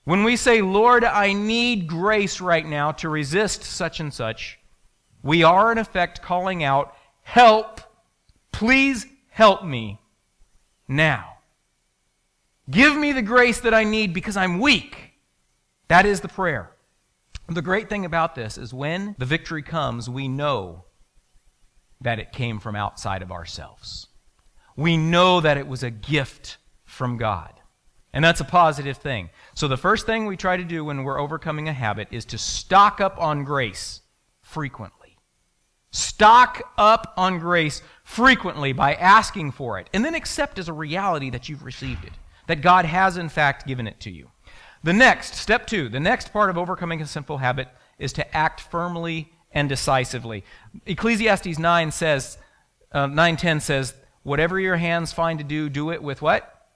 When 0.04 0.24
we 0.24 0.36
say, 0.36 0.62
Lord, 0.62 1.04
I 1.04 1.34
need 1.34 1.86
grace 1.86 2.40
right 2.40 2.64
now 2.64 2.92
to 2.92 3.10
resist 3.10 3.62
such 3.62 4.00
and 4.00 4.12
such, 4.12 4.58
we 5.22 5.42
are 5.42 5.70
in 5.70 5.76
effect 5.76 6.22
calling 6.22 6.64
out, 6.64 6.94
Help! 7.20 7.82
Please 8.52 9.04
help 9.28 9.66
me 9.66 10.00
now. 10.88 11.34
Give 12.70 12.96
me 12.96 13.12
the 13.12 13.20
grace 13.20 13.60
that 13.60 13.74
I 13.74 13.84
need 13.84 14.14
because 14.14 14.38
I'm 14.38 14.60
weak. 14.60 15.12
That 15.88 16.06
is 16.06 16.22
the 16.22 16.28
prayer. 16.28 16.70
The 17.48 17.62
great 17.62 17.88
thing 17.88 18.04
about 18.04 18.34
this 18.34 18.58
is 18.58 18.74
when 18.74 19.14
the 19.18 19.24
victory 19.24 19.62
comes, 19.62 20.10
we 20.10 20.26
know 20.26 20.84
that 22.00 22.18
it 22.18 22.32
came 22.32 22.58
from 22.58 22.74
outside 22.74 23.22
of 23.22 23.30
ourselves. 23.30 24.08
We 24.76 24.96
know 24.96 25.40
that 25.40 25.56
it 25.56 25.68
was 25.68 25.82
a 25.82 25.90
gift 25.90 26.58
from 26.84 27.16
God. 27.16 27.52
And 28.12 28.24
that's 28.24 28.40
a 28.40 28.44
positive 28.44 28.96
thing. 28.96 29.30
So, 29.54 29.68
the 29.68 29.76
first 29.76 30.06
thing 30.06 30.26
we 30.26 30.36
try 30.36 30.56
to 30.56 30.64
do 30.64 30.84
when 30.84 31.04
we're 31.04 31.20
overcoming 31.20 31.68
a 31.68 31.72
habit 31.72 32.08
is 32.10 32.24
to 32.26 32.38
stock 32.38 33.00
up 33.00 33.20
on 33.20 33.44
grace 33.44 34.00
frequently. 34.40 35.18
Stock 35.90 36.62
up 36.78 37.12
on 37.16 37.38
grace 37.38 37.82
frequently 38.04 38.72
by 38.72 38.94
asking 38.94 39.52
for 39.52 39.78
it, 39.78 39.90
and 39.92 40.04
then 40.04 40.14
accept 40.14 40.58
as 40.58 40.68
a 40.68 40.72
reality 40.72 41.30
that 41.30 41.48
you've 41.48 41.64
received 41.64 42.04
it, 42.04 42.12
that 42.46 42.62
God 42.62 42.86
has, 42.86 43.16
in 43.16 43.28
fact, 43.28 43.66
given 43.66 43.86
it 43.86 44.00
to 44.00 44.10
you. 44.10 44.30
The 44.86 44.92
next, 44.92 45.34
step 45.34 45.66
two, 45.66 45.88
the 45.88 45.98
next 45.98 46.32
part 46.32 46.48
of 46.48 46.56
overcoming 46.56 47.02
a 47.02 47.08
sinful 47.08 47.38
habit 47.38 47.66
is 47.98 48.12
to 48.12 48.36
act 48.36 48.60
firmly 48.60 49.32
and 49.50 49.68
decisively. 49.68 50.44
Ecclesiastes 50.86 51.58
9 51.58 51.90
says, 51.90 52.38
uh, 52.92 53.08
9.10 53.08 53.62
says, 53.62 53.94
whatever 54.22 54.60
your 54.60 54.76
hands 54.76 55.12
find 55.12 55.40
to 55.40 55.44
do, 55.44 55.68
do 55.68 55.90
it 55.90 56.00
with 56.00 56.22
what? 56.22 56.68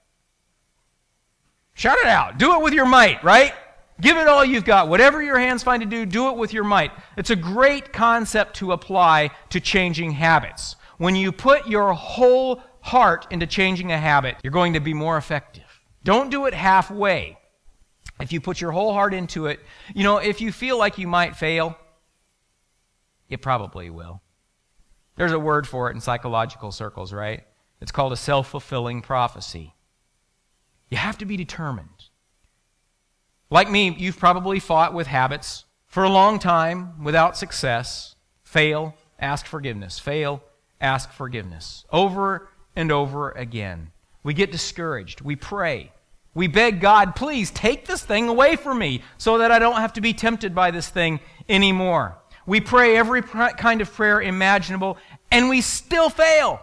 Shout 1.73 1.97
it 1.99 2.07
out. 2.07 2.37
Do 2.37 2.53
it 2.55 2.61
with 2.61 2.73
your 2.73 2.85
might, 2.85 3.23
right? 3.23 3.53
Give 4.01 4.17
it 4.17 4.27
all 4.27 4.43
you've 4.43 4.65
got. 4.65 4.89
Whatever 4.89 5.23
your 5.23 5.39
hands 5.39 5.63
find 5.63 5.81
to 5.81 5.87
do, 5.87 6.05
do 6.05 6.27
it 6.31 6.35
with 6.35 6.51
your 6.51 6.65
might. 6.65 6.91
It's 7.15 7.29
a 7.29 7.35
great 7.37 7.93
concept 7.93 8.57
to 8.57 8.73
apply 8.73 9.31
to 9.51 9.61
changing 9.61 10.11
habits. 10.11 10.75
When 10.97 11.15
you 11.15 11.31
put 11.31 11.65
your 11.65 11.93
whole 11.93 12.61
heart 12.81 13.27
into 13.31 13.47
changing 13.47 13.93
a 13.93 13.97
habit, 13.97 14.35
you're 14.43 14.51
going 14.51 14.73
to 14.73 14.81
be 14.81 14.93
more 14.93 15.15
effective. 15.15 15.63
Don't 16.03 16.29
do 16.29 16.45
it 16.45 16.53
halfway. 16.53 17.37
If 18.21 18.31
you 18.31 18.39
put 18.41 18.61
your 18.61 18.71
whole 18.71 18.93
heart 18.93 19.13
into 19.13 19.47
it, 19.47 19.59
you 19.93 20.03
know, 20.03 20.17
if 20.17 20.41
you 20.41 20.51
feel 20.51 20.77
like 20.77 20.97
you 20.97 21.07
might 21.07 21.35
fail, 21.35 21.77
it 23.29 23.41
probably 23.41 23.89
will. 23.89 24.21
There's 25.15 25.31
a 25.31 25.39
word 25.39 25.67
for 25.67 25.89
it 25.89 25.95
in 25.95 26.01
psychological 26.01 26.71
circles, 26.71 27.13
right? 27.13 27.43
It's 27.79 27.91
called 27.91 28.13
a 28.13 28.17
self 28.17 28.49
fulfilling 28.49 29.01
prophecy. 29.01 29.73
You 30.89 30.97
have 30.97 31.17
to 31.19 31.25
be 31.25 31.37
determined. 31.37 32.09
Like 33.49 33.69
me, 33.69 33.95
you've 33.97 34.19
probably 34.19 34.59
fought 34.59 34.93
with 34.93 35.07
habits 35.07 35.65
for 35.87 36.03
a 36.03 36.09
long 36.09 36.39
time 36.39 37.03
without 37.03 37.37
success. 37.37 38.15
Fail, 38.43 38.95
ask 39.19 39.45
forgiveness. 39.45 39.99
Fail, 39.99 40.43
ask 40.79 41.11
forgiveness. 41.11 41.85
Over 41.91 42.49
and 42.75 42.91
over 42.91 43.31
again. 43.31 43.91
We 44.23 44.33
get 44.33 44.51
discouraged. 44.51 45.21
We 45.21 45.35
pray. 45.35 45.91
We 46.33 46.47
beg 46.47 46.79
God, 46.79 47.15
please 47.15 47.51
take 47.51 47.85
this 47.85 48.03
thing 48.03 48.29
away 48.29 48.55
from 48.55 48.79
me 48.79 49.03
so 49.17 49.37
that 49.39 49.51
I 49.51 49.59
don't 49.59 49.81
have 49.81 49.93
to 49.93 50.01
be 50.01 50.13
tempted 50.13 50.55
by 50.55 50.71
this 50.71 50.87
thing 50.87 51.19
anymore. 51.49 52.17
We 52.45 52.61
pray 52.61 52.97
every 52.97 53.21
kind 53.21 53.81
of 53.81 53.93
prayer 53.93 54.21
imaginable, 54.21 54.97
and 55.29 55.49
we 55.49 55.61
still 55.61 56.09
fail. 56.09 56.61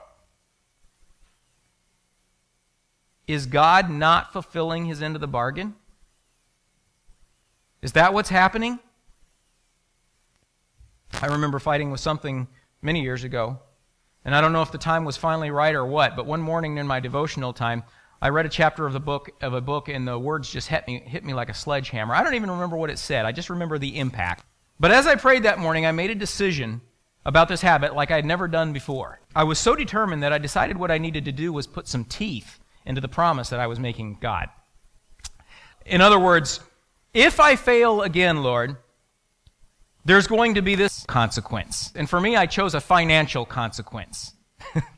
Is 3.27 3.47
God 3.47 3.91
not 3.91 4.33
fulfilling 4.33 4.87
his 4.87 5.03
end 5.03 5.15
of 5.15 5.21
the 5.21 5.29
bargain? 5.29 5.75
Is 7.83 7.93
that 7.93 8.15
what's 8.15 8.31
happening? 8.31 8.79
I 11.21 11.27
remember 11.27 11.59
fighting 11.59 11.91
with 11.91 12.01
something 12.01 12.49
many 12.81 13.03
years 13.03 13.25
ago, 13.25 13.61
and 14.25 14.35
I 14.35 14.41
don't 14.41 14.53
know 14.53 14.63
if 14.63 14.73
the 14.73 14.79
time 14.79 15.05
was 15.05 15.17
finally 15.17 15.51
right 15.51 15.75
or 15.75 15.87
what, 15.87 16.17
but 16.17 16.27
one 16.27 16.41
morning 16.41 16.79
in 16.79 16.87
my 16.87 17.01
devotional 17.01 17.53
time, 17.53 17.85
I 18.21 18.31
read 18.31 18.47
a 18.47 18.49
chapter 18.49 18.87
of 18.87 18.93
the 18.93 19.01
book 19.01 19.31
of 19.41 19.55
a 19.55 19.61
book 19.61 19.89
and 19.89 20.07
the 20.07 20.19
words 20.19 20.51
just 20.51 20.69
hit 20.69 20.87
me 20.87 21.01
hit 21.01 21.25
me 21.25 21.35
like 21.35 21.49
a 21.49 21.55
sledgehammer. 21.55 22.15
I 22.15 22.23
don't 22.23 22.35
even 22.35 22.51
remember 22.51 22.77
what 22.77 22.91
it 22.91 22.99
said. 22.99 23.25
I 23.25 23.33
just 23.33 23.51
remember 23.51 23.79
the 23.79 23.99
impact. 23.99 24.45
But 24.81 24.91
as 24.91 25.07
I 25.07 25.15
prayed 25.15 25.45
that 25.45 25.59
morning, 25.59 25.87
I 25.87 25.93
made 25.93 26.11
a 26.11 26.15
decision 26.15 26.81
about 27.25 27.49
this 27.49 27.61
habit 27.61 27.95
like 27.95 28.11
I 28.11 28.17
had 28.17 28.25
never 28.25 28.49
done 28.49 28.73
before. 28.73 29.21
I 29.35 29.45
was 29.45 29.59
so 29.59 29.75
determined 29.75 30.23
that 30.23 30.33
I 30.33 30.39
decided 30.39 30.79
what 30.79 30.91
I 30.91 30.99
needed 30.99 31.25
to 31.27 31.33
do 31.33 31.53
was 31.53 31.67
put 31.67 31.87
some 31.87 32.05
teeth 32.05 32.59
into 32.87 33.01
the 33.01 33.09
promise 33.09 33.51
that 33.51 33.61
I 33.61 33.67
was 33.67 33.79
making 33.79 34.19
God. 34.21 34.49
In 35.85 36.01
other 36.01 36.19
words, 36.19 36.61
if 37.13 37.41
I 37.41 37.57
fail 37.57 38.03
again, 38.03 38.43
Lord, 38.43 38.77
there's 40.05 40.27
going 40.27 40.55
to 40.55 40.63
be 40.63 40.75
this 40.75 41.05
consequence. 41.07 41.93
And 41.95 42.09
for 42.09 42.21
me, 42.21 42.37
I 42.37 42.47
chose 42.47 42.75
a 42.75 42.81
financial 42.81 43.45
consequence. 43.45 44.33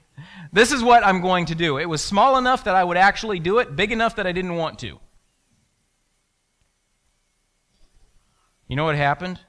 this 0.53 0.73
is 0.73 0.83
what 0.83 1.05
I'm 1.05 1.21
going 1.21 1.47
to 1.47 1.55
do. 1.55 1.79
It 1.79 1.89
was 1.89 2.03
small 2.03 2.37
enough 2.37 2.65
that 2.65 2.75
I 2.75 2.83
would 2.83 2.97
actually 2.97 3.39
do 3.39 3.59
it, 3.59 3.77
big 3.77 3.93
enough 3.93 4.17
that 4.17 4.27
I 4.27 4.33
didn't 4.33 4.57
want 4.57 4.79
to. 4.81 4.99
You 8.67 8.77
know 8.77 8.85
what 8.85 8.97
happened? 8.97 9.41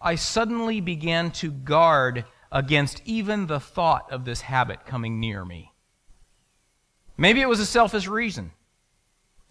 I 0.00 0.14
suddenly 0.14 0.80
began 0.80 1.30
to 1.32 1.50
guard 1.50 2.24
against 2.52 3.02
even 3.04 3.46
the 3.46 3.60
thought 3.60 4.10
of 4.10 4.24
this 4.24 4.42
habit 4.42 4.86
coming 4.86 5.20
near 5.20 5.44
me. 5.44 5.72
Maybe 7.16 7.40
it 7.40 7.48
was 7.48 7.60
a 7.60 7.66
selfish 7.66 8.06
reason. 8.06 8.52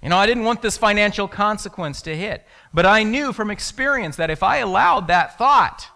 You 0.01 0.09
know, 0.09 0.17
I 0.17 0.27
didn't 0.27 0.43
want 0.43 0.61
this 0.61 0.77
financial 0.77 1.27
consequence 1.27 2.03
to 2.03 2.15
hit. 2.15 2.45
But 2.73 2.85
I 2.85 3.03
knew 3.03 3.33
from 3.33 3.49
experience 3.49 4.17
that 4.17 4.29
if 4.29 4.43
I 4.43 4.57
allowed 4.57 5.07
that 5.07 5.37
thought 5.37 5.87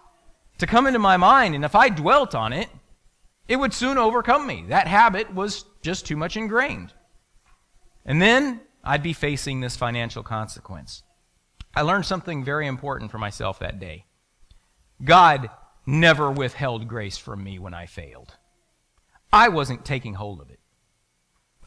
to 0.58 0.66
come 0.66 0.86
into 0.86 0.98
my 0.98 1.16
mind 1.16 1.54
and 1.54 1.64
if 1.64 1.76
I 1.76 1.88
dwelt 1.88 2.34
on 2.34 2.52
it, 2.52 2.68
it 3.50 3.58
would 3.58 3.74
soon 3.74 3.98
overcome 3.98 4.46
me. 4.46 4.64
That 4.68 4.86
habit 4.86 5.34
was 5.34 5.64
just 5.82 6.06
too 6.06 6.16
much 6.16 6.36
ingrained. 6.36 6.92
And 8.06 8.22
then 8.22 8.60
I'd 8.84 9.02
be 9.02 9.12
facing 9.12 9.58
this 9.58 9.76
financial 9.76 10.22
consequence. 10.22 11.02
I 11.74 11.82
learned 11.82 12.06
something 12.06 12.44
very 12.44 12.68
important 12.68 13.10
for 13.10 13.18
myself 13.18 13.58
that 13.58 13.80
day. 13.80 14.04
God 15.02 15.50
never 15.84 16.30
withheld 16.30 16.86
grace 16.86 17.18
from 17.18 17.42
me 17.42 17.58
when 17.58 17.74
I 17.74 17.86
failed. 17.86 18.36
I 19.32 19.48
wasn't 19.48 19.84
taking 19.84 20.14
hold 20.14 20.40
of 20.40 20.50
it. 20.50 20.60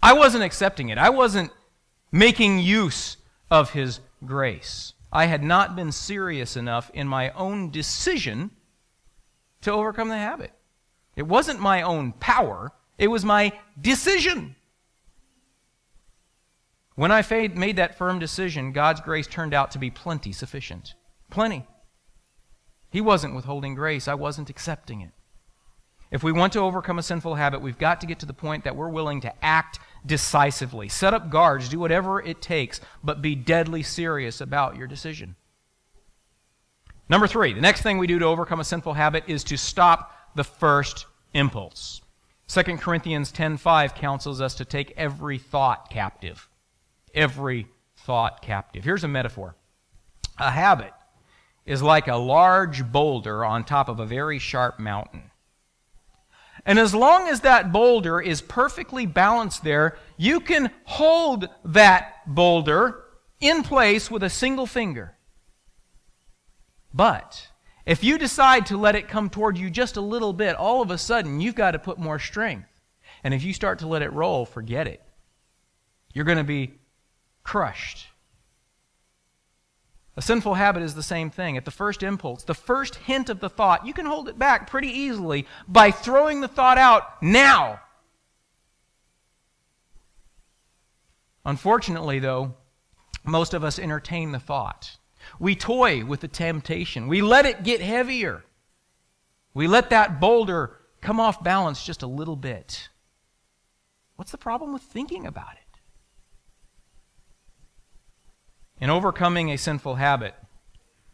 I 0.01 0.13
wasn't 0.13 0.45
accepting 0.45 0.87
it. 0.87 0.97
I 0.97 1.09
wasn't 1.09 1.51
making 2.13 2.59
use 2.59 3.17
of 3.51 3.71
His 3.71 3.99
grace. 4.25 4.93
I 5.11 5.25
had 5.25 5.43
not 5.43 5.75
been 5.75 5.91
serious 5.91 6.55
enough 6.55 6.89
in 6.93 7.09
my 7.09 7.31
own 7.31 7.71
decision 7.71 8.51
to 9.63 9.73
overcome 9.73 10.07
the 10.07 10.17
habit. 10.17 10.53
It 11.15 11.27
wasn't 11.27 11.59
my 11.59 11.81
own 11.81 12.13
power, 12.13 12.71
it 12.97 13.07
was 13.07 13.23
my 13.25 13.53
decision. 13.79 14.55
When 16.95 17.11
I 17.11 17.23
made 17.55 17.77
that 17.77 17.97
firm 17.97 18.19
decision, 18.19 18.71
God's 18.71 19.01
grace 19.01 19.27
turned 19.27 19.53
out 19.53 19.71
to 19.71 19.79
be 19.79 19.89
plenty 19.89 20.31
sufficient. 20.31 20.93
Plenty. 21.29 21.65
He 22.91 23.01
wasn't 23.01 23.33
withholding 23.33 23.73
grace, 23.73 24.07
I 24.07 24.13
wasn't 24.13 24.49
accepting 24.49 25.01
it. 25.01 25.11
If 26.11 26.21
we 26.21 26.31
want 26.31 26.53
to 26.53 26.59
overcome 26.59 26.99
a 26.99 27.03
sinful 27.03 27.33
habit, 27.33 27.61
we've 27.61 27.79
got 27.79 27.99
to 28.01 28.07
get 28.07 28.19
to 28.19 28.27
the 28.27 28.33
point 28.33 28.63
that 28.65 28.75
we're 28.75 28.89
willing 28.89 29.21
to 29.21 29.33
act 29.43 29.79
decisively. 30.05 30.87
Set 30.87 31.11
up 31.11 31.31
guards, 31.31 31.69
do 31.69 31.79
whatever 31.79 32.21
it 32.21 32.39
takes, 32.39 32.79
but 33.03 33.23
be 33.23 33.33
deadly 33.33 33.81
serious 33.81 34.39
about 34.39 34.75
your 34.75 34.85
decision. 34.85 35.35
Number 37.09 37.25
three, 37.25 37.53
the 37.53 37.61
next 37.61 37.81
thing 37.81 37.97
we 37.97 38.05
do 38.05 38.19
to 38.19 38.25
overcome 38.25 38.59
a 38.59 38.63
sinful 38.63 38.93
habit 38.93 39.23
is 39.25 39.43
to 39.45 39.57
stop 39.57 40.11
the 40.35 40.43
first 40.43 41.05
impulse. 41.33 42.01
2 42.47 42.77
Corinthians 42.77 43.31
10:5 43.31 43.95
counsels 43.95 44.41
us 44.41 44.55
to 44.55 44.65
take 44.65 44.93
every 44.97 45.37
thought 45.37 45.89
captive. 45.89 46.49
Every 47.13 47.67
thought 47.95 48.41
captive. 48.41 48.83
Here's 48.83 49.03
a 49.03 49.07
metaphor. 49.07 49.55
A 50.37 50.51
habit 50.51 50.93
is 51.65 51.81
like 51.81 52.07
a 52.07 52.15
large 52.15 52.91
boulder 52.91 53.45
on 53.45 53.63
top 53.63 53.87
of 53.87 53.99
a 53.99 54.05
very 54.05 54.39
sharp 54.39 54.79
mountain. 54.79 55.31
And 56.65 56.79
as 56.79 56.93
long 56.93 57.27
as 57.27 57.41
that 57.41 57.71
boulder 57.71 58.21
is 58.21 58.41
perfectly 58.41 59.05
balanced 59.05 59.63
there, 59.63 59.97
you 60.17 60.39
can 60.39 60.71
hold 60.85 61.49
that 61.65 62.21
boulder 62.25 63.03
in 63.39 63.63
place 63.63 64.09
with 64.09 64.23
a 64.23 64.29
single 64.29 64.65
finger. 64.65 65.17
But 66.93 67.49
if 67.85 68.03
you 68.03 68.17
decide 68.17 68.65
to 68.67 68.77
let 68.77 68.95
it 68.95 69.07
come 69.07 69.29
toward 69.29 69.57
you 69.57 69.69
just 69.69 69.97
a 69.97 70.01
little 70.01 70.33
bit, 70.33 70.55
all 70.55 70.81
of 70.81 70.91
a 70.91 70.97
sudden 70.97 71.41
you've 71.41 71.55
got 71.55 71.71
to 71.71 71.79
put 71.79 71.97
more 71.97 72.19
strength. 72.19 72.69
And 73.23 73.33
if 73.33 73.43
you 73.43 73.53
start 73.53 73.79
to 73.79 73.87
let 73.87 74.01
it 74.01 74.13
roll, 74.13 74.45
forget 74.45 74.87
it. 74.87 75.01
You're 76.13 76.25
going 76.25 76.37
to 76.37 76.43
be 76.43 76.73
crushed. 77.43 78.07
A 80.15 80.21
sinful 80.21 80.53
habit 80.53 80.83
is 80.83 80.93
the 80.93 81.03
same 81.03 81.29
thing. 81.29 81.57
At 81.57 81.65
the 81.65 81.71
first 81.71 82.03
impulse, 82.03 82.43
the 82.43 82.53
first 82.53 82.95
hint 82.95 83.29
of 83.29 83.39
the 83.39 83.49
thought, 83.49 83.85
you 83.85 83.93
can 83.93 84.05
hold 84.05 84.29
it 84.29 84.37
back 84.37 84.69
pretty 84.69 84.89
easily 84.89 85.47
by 85.67 85.89
throwing 85.89 86.41
the 86.41 86.47
thought 86.47 86.77
out 86.77 87.21
now. 87.21 87.79
Unfortunately, 91.45 92.19
though, 92.19 92.53
most 93.25 93.53
of 93.53 93.63
us 93.63 93.79
entertain 93.79 94.31
the 94.31 94.39
thought. 94.39 94.97
We 95.39 95.55
toy 95.55 96.05
with 96.05 96.21
the 96.21 96.27
temptation. 96.27 97.07
We 97.07 97.21
let 97.21 97.45
it 97.45 97.63
get 97.63 97.81
heavier. 97.81 98.43
We 99.53 99.67
let 99.67 99.89
that 99.91 100.19
boulder 100.19 100.77
come 101.01 101.19
off 101.19 101.43
balance 101.43 101.83
just 101.83 102.01
a 102.01 102.07
little 102.07 102.35
bit. 102.35 102.89
What's 104.15 104.31
the 104.31 104.37
problem 104.37 104.73
with 104.73 104.81
thinking 104.81 105.25
about 105.25 105.53
it? 105.53 105.59
In 108.79 108.89
overcoming 108.89 109.51
a 109.51 109.57
sinful 109.57 109.95
habit, 109.95 110.35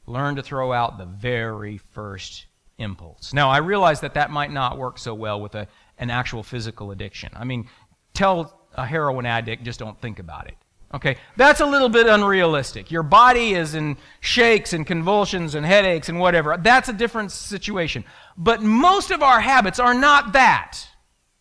learn 0.05 0.35
to 0.35 0.43
throw 0.43 0.73
out 0.73 0.97
the 0.97 1.05
very 1.05 1.77
first 1.77 2.47
impulse. 2.77 3.33
Now, 3.33 3.49
I 3.49 3.57
realize 3.57 4.01
that 4.01 4.15
that 4.15 4.31
might 4.31 4.51
not 4.51 4.77
work 4.77 4.97
so 4.97 5.13
well 5.13 5.39
with 5.39 5.55
a, 5.55 5.67
an 5.97 6.09
actual 6.09 6.43
physical 6.43 6.91
addiction. 6.91 7.29
I 7.35 7.43
mean, 7.43 7.69
tell 8.13 8.59
a 8.73 8.85
heroin 8.85 9.25
addict, 9.25 9.63
just 9.63 9.79
don't 9.79 9.99
think 9.99 10.19
about 10.19 10.47
it. 10.47 10.55
Okay, 10.91 11.17
that's 11.37 11.59
a 11.59 11.65
little 11.65 11.89
bit 11.89 12.07
unrealistic. 12.07 12.89
Your 12.89 13.03
body 13.03 13.53
is 13.53 13.75
in 13.75 13.97
shakes 14.21 14.73
and 14.73 14.87
convulsions 14.87 15.53
and 15.53 15.63
headaches 15.63 16.09
and 16.09 16.19
whatever. 16.19 16.57
That's 16.57 16.89
a 16.89 16.93
different 16.93 17.31
situation. 17.31 18.03
But 18.35 18.63
most 18.63 19.11
of 19.11 19.21
our 19.21 19.39
habits 19.39 19.79
are 19.79 19.93
not 19.93 20.33
that. 20.33 20.79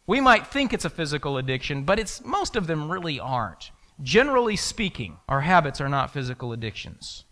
We 0.06 0.20
might 0.20 0.46
think 0.46 0.72
it's 0.72 0.84
a 0.84 0.90
physical 0.90 1.38
addiction, 1.38 1.84
but 1.84 1.98
it's 1.98 2.22
most 2.24 2.56
of 2.56 2.66
them 2.66 2.90
really 2.90 3.18
aren't. 3.18 3.70
Generally 4.02 4.56
speaking, 4.56 5.16
our 5.28 5.40
habits 5.40 5.80
are 5.80 5.88
not 5.88 6.12
physical 6.12 6.52
addictions. 6.52 7.24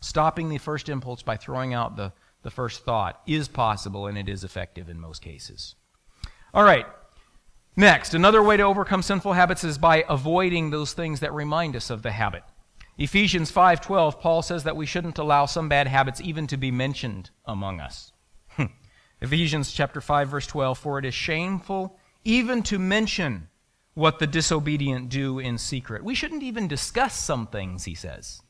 Stopping 0.00 0.48
the 0.48 0.58
first 0.58 0.88
impulse 0.88 1.22
by 1.22 1.36
throwing 1.36 1.74
out 1.74 1.96
the, 1.96 2.12
the 2.42 2.50
first 2.50 2.84
thought 2.84 3.20
is 3.26 3.46
possible 3.46 4.06
and 4.06 4.16
it 4.16 4.28
is 4.28 4.42
effective 4.42 4.88
in 4.88 4.98
most 4.98 5.20
cases. 5.20 5.74
All 6.54 6.64
right, 6.64 6.86
Next, 7.76 8.14
another 8.14 8.42
way 8.42 8.56
to 8.56 8.62
overcome 8.62 9.02
sinful 9.02 9.34
habits 9.34 9.62
is 9.62 9.76
by 9.76 10.04
avoiding 10.08 10.70
those 10.70 10.94
things 10.94 11.20
that 11.20 11.34
remind 11.34 11.76
us 11.76 11.90
of 11.90 12.02
the 12.02 12.12
habit. 12.12 12.42
Ephesians 12.96 13.52
5:12 13.52 14.18
Paul 14.18 14.40
says 14.40 14.64
that 14.64 14.76
we 14.76 14.86
shouldn't 14.86 15.18
allow 15.18 15.44
some 15.44 15.68
bad 15.68 15.86
habits 15.86 16.18
even 16.22 16.46
to 16.46 16.56
be 16.56 16.70
mentioned 16.70 17.30
among 17.44 17.80
us. 17.80 18.12
Hmm. 18.48 18.66
Ephesians 19.20 19.72
chapter 19.72 20.00
5 20.00 20.28
verse 20.28 20.46
12 20.46 20.78
for 20.78 20.98
it 20.98 21.04
is 21.04 21.12
shameful 21.12 21.98
even 22.24 22.62
to 22.62 22.78
mention 22.78 23.48
what 23.92 24.18
the 24.18 24.26
disobedient 24.26 25.10
do 25.10 25.38
in 25.38 25.58
secret. 25.58 26.02
We 26.02 26.14
shouldn't 26.14 26.42
even 26.42 26.68
discuss 26.68 27.14
some 27.14 27.46
things, 27.46 27.84
he 27.84 27.94
says. 27.94 28.42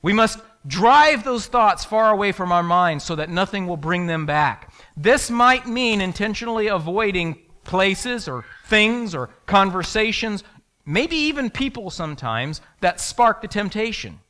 We 0.00 0.12
must 0.12 0.38
drive 0.66 1.24
those 1.24 1.46
thoughts 1.46 1.84
far 1.84 2.10
away 2.10 2.32
from 2.32 2.52
our 2.52 2.62
minds 2.62 3.04
so 3.04 3.16
that 3.16 3.30
nothing 3.30 3.66
will 3.66 3.76
bring 3.76 4.06
them 4.06 4.26
back. 4.26 4.72
This 4.96 5.30
might 5.30 5.66
mean 5.66 6.00
intentionally 6.00 6.66
avoiding 6.66 7.38
places 7.64 8.28
or 8.28 8.44
things 8.66 9.14
or 9.14 9.30
conversations, 9.46 10.44
maybe 10.86 11.16
even 11.16 11.50
people 11.50 11.90
sometimes, 11.90 12.60
that 12.80 13.00
spark 13.00 13.42
the 13.42 13.48
temptation. 13.48 14.20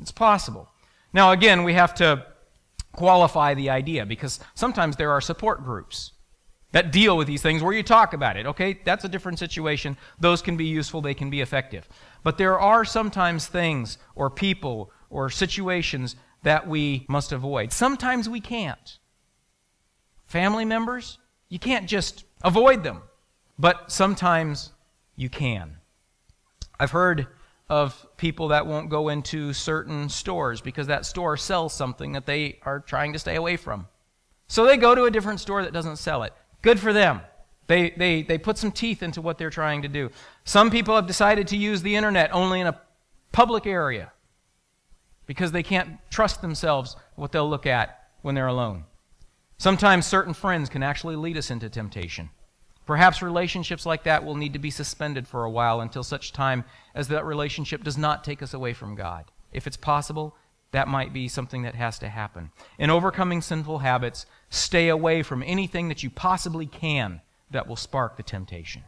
It's 0.00 0.12
possible. 0.12 0.68
Now, 1.12 1.32
again, 1.32 1.64
we 1.64 1.74
have 1.74 1.94
to 1.94 2.26
qualify 2.92 3.54
the 3.54 3.70
idea 3.70 4.04
because 4.06 4.40
sometimes 4.54 4.96
there 4.96 5.10
are 5.10 5.20
support 5.20 5.64
groups 5.64 6.12
that 6.72 6.92
deal 6.92 7.16
with 7.16 7.26
these 7.26 7.42
things 7.42 7.62
where 7.62 7.72
you 7.72 7.82
talk 7.82 8.12
about 8.12 8.36
it. 8.36 8.46
Okay, 8.46 8.80
that's 8.84 9.04
a 9.04 9.08
different 9.08 9.38
situation. 9.38 9.96
Those 10.18 10.40
can 10.42 10.56
be 10.56 10.66
useful, 10.66 11.00
they 11.00 11.14
can 11.14 11.30
be 11.30 11.40
effective. 11.40 11.88
But 12.22 12.38
there 12.38 12.58
are 12.58 12.84
sometimes 12.84 13.46
things 13.46 13.98
or 14.14 14.30
people 14.30 14.92
or 15.08 15.30
situations 15.30 16.16
that 16.42 16.66
we 16.66 17.04
must 17.08 17.32
avoid. 17.32 17.72
Sometimes 17.72 18.28
we 18.28 18.40
can't. 18.40 18.98
Family 20.26 20.64
members, 20.64 21.18
you 21.48 21.58
can't 21.58 21.88
just 21.88 22.24
avoid 22.42 22.82
them, 22.82 23.02
but 23.58 23.90
sometimes 23.90 24.70
you 25.16 25.28
can. 25.28 25.76
I've 26.78 26.90
heard 26.90 27.26
of 27.68 28.06
people 28.16 28.48
that 28.48 28.66
won't 28.66 28.90
go 28.90 29.08
into 29.08 29.52
certain 29.52 30.08
stores 30.08 30.60
because 30.60 30.88
that 30.88 31.06
store 31.06 31.36
sells 31.36 31.72
something 31.72 32.12
that 32.12 32.26
they 32.26 32.58
are 32.62 32.80
trying 32.80 33.12
to 33.12 33.18
stay 33.18 33.36
away 33.36 33.56
from. 33.56 33.86
So 34.48 34.66
they 34.66 34.76
go 34.76 34.94
to 34.94 35.04
a 35.04 35.10
different 35.10 35.38
store 35.38 35.62
that 35.62 35.72
doesn't 35.72 35.96
sell 35.96 36.24
it. 36.24 36.32
Good 36.62 36.80
for 36.80 36.92
them. 36.92 37.20
They, 37.68 37.90
they, 37.90 38.22
they 38.22 38.36
put 38.38 38.58
some 38.58 38.72
teeth 38.72 39.00
into 39.00 39.20
what 39.20 39.38
they're 39.38 39.50
trying 39.50 39.82
to 39.82 39.88
do. 39.88 40.10
Some 40.42 40.70
people 40.70 40.96
have 40.96 41.06
decided 41.06 41.46
to 41.48 41.56
use 41.56 41.82
the 41.82 41.94
internet 41.94 42.34
only 42.34 42.60
in 42.60 42.66
a 42.66 42.80
public 43.30 43.64
area 43.64 44.10
because 45.26 45.52
they 45.52 45.62
can't 45.62 45.98
trust 46.10 46.42
themselves 46.42 46.96
what 47.14 47.30
they'll 47.30 47.48
look 47.48 47.66
at 47.66 48.08
when 48.22 48.34
they're 48.34 48.48
alone. 48.48 48.84
Sometimes 49.60 50.06
certain 50.06 50.32
friends 50.32 50.70
can 50.70 50.82
actually 50.82 51.16
lead 51.16 51.36
us 51.36 51.50
into 51.50 51.68
temptation. 51.68 52.30
Perhaps 52.86 53.20
relationships 53.20 53.84
like 53.84 54.04
that 54.04 54.24
will 54.24 54.34
need 54.34 54.54
to 54.54 54.58
be 54.58 54.70
suspended 54.70 55.28
for 55.28 55.44
a 55.44 55.50
while 55.50 55.82
until 55.82 56.02
such 56.02 56.32
time 56.32 56.64
as 56.94 57.08
that 57.08 57.26
relationship 57.26 57.84
does 57.84 57.98
not 57.98 58.24
take 58.24 58.42
us 58.42 58.54
away 58.54 58.72
from 58.72 58.94
God. 58.94 59.26
If 59.52 59.66
it's 59.66 59.76
possible, 59.76 60.34
that 60.70 60.88
might 60.88 61.12
be 61.12 61.28
something 61.28 61.60
that 61.60 61.74
has 61.74 61.98
to 61.98 62.08
happen. 62.08 62.52
In 62.78 62.88
overcoming 62.88 63.42
sinful 63.42 63.80
habits, 63.80 64.24
stay 64.48 64.88
away 64.88 65.22
from 65.22 65.42
anything 65.42 65.88
that 65.88 66.02
you 66.02 66.08
possibly 66.08 66.64
can 66.64 67.20
that 67.50 67.66
will 67.66 67.76
spark 67.76 68.16
the 68.16 68.22
temptation. 68.22 68.84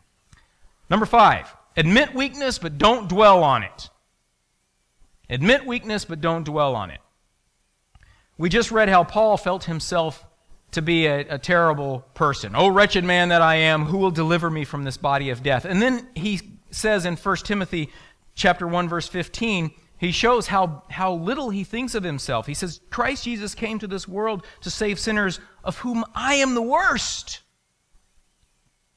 Number 0.88 1.04
five, 1.04 1.54
admit 1.76 2.14
weakness, 2.14 2.58
but 2.58 2.78
don't 2.78 3.10
dwell 3.10 3.44
on 3.44 3.62
it. 3.62 3.90
Admit 5.28 5.66
weakness, 5.66 6.06
but 6.06 6.22
don't 6.22 6.44
dwell 6.44 6.74
on 6.74 6.90
it. 6.90 7.00
We 8.38 8.48
just 8.48 8.70
read 8.70 8.88
how 8.88 9.04
Paul 9.04 9.36
felt 9.36 9.64
himself 9.64 10.24
to 10.72 10.82
be 10.82 11.06
a, 11.06 11.20
a, 11.34 11.38
terrible 11.38 12.04
person. 12.14 12.52
Oh, 12.56 12.68
wretched 12.68 13.04
man 13.04 13.28
that 13.28 13.42
I 13.42 13.56
am, 13.56 13.84
who 13.84 13.98
will 13.98 14.10
deliver 14.10 14.50
me 14.50 14.64
from 14.64 14.84
this 14.84 14.96
body 14.96 15.30
of 15.30 15.42
death? 15.42 15.64
And 15.64 15.80
then 15.80 16.08
he 16.14 16.40
says 16.70 17.04
in 17.04 17.16
1 17.16 17.36
Timothy 17.38 17.90
chapter 18.34 18.66
1, 18.66 18.88
verse 18.88 19.06
15, 19.06 19.70
he 19.98 20.10
shows 20.10 20.48
how, 20.48 20.82
how 20.90 21.12
little 21.12 21.50
he 21.50 21.62
thinks 21.62 21.94
of 21.94 22.02
himself. 22.02 22.46
He 22.46 22.54
says, 22.54 22.80
Christ 22.90 23.24
Jesus 23.24 23.54
came 23.54 23.78
to 23.78 23.86
this 23.86 24.08
world 24.08 24.44
to 24.62 24.70
save 24.70 24.98
sinners, 24.98 25.38
of 25.62 25.78
whom 25.78 26.04
I 26.14 26.34
am 26.34 26.54
the 26.54 26.62
worst. 26.62 27.40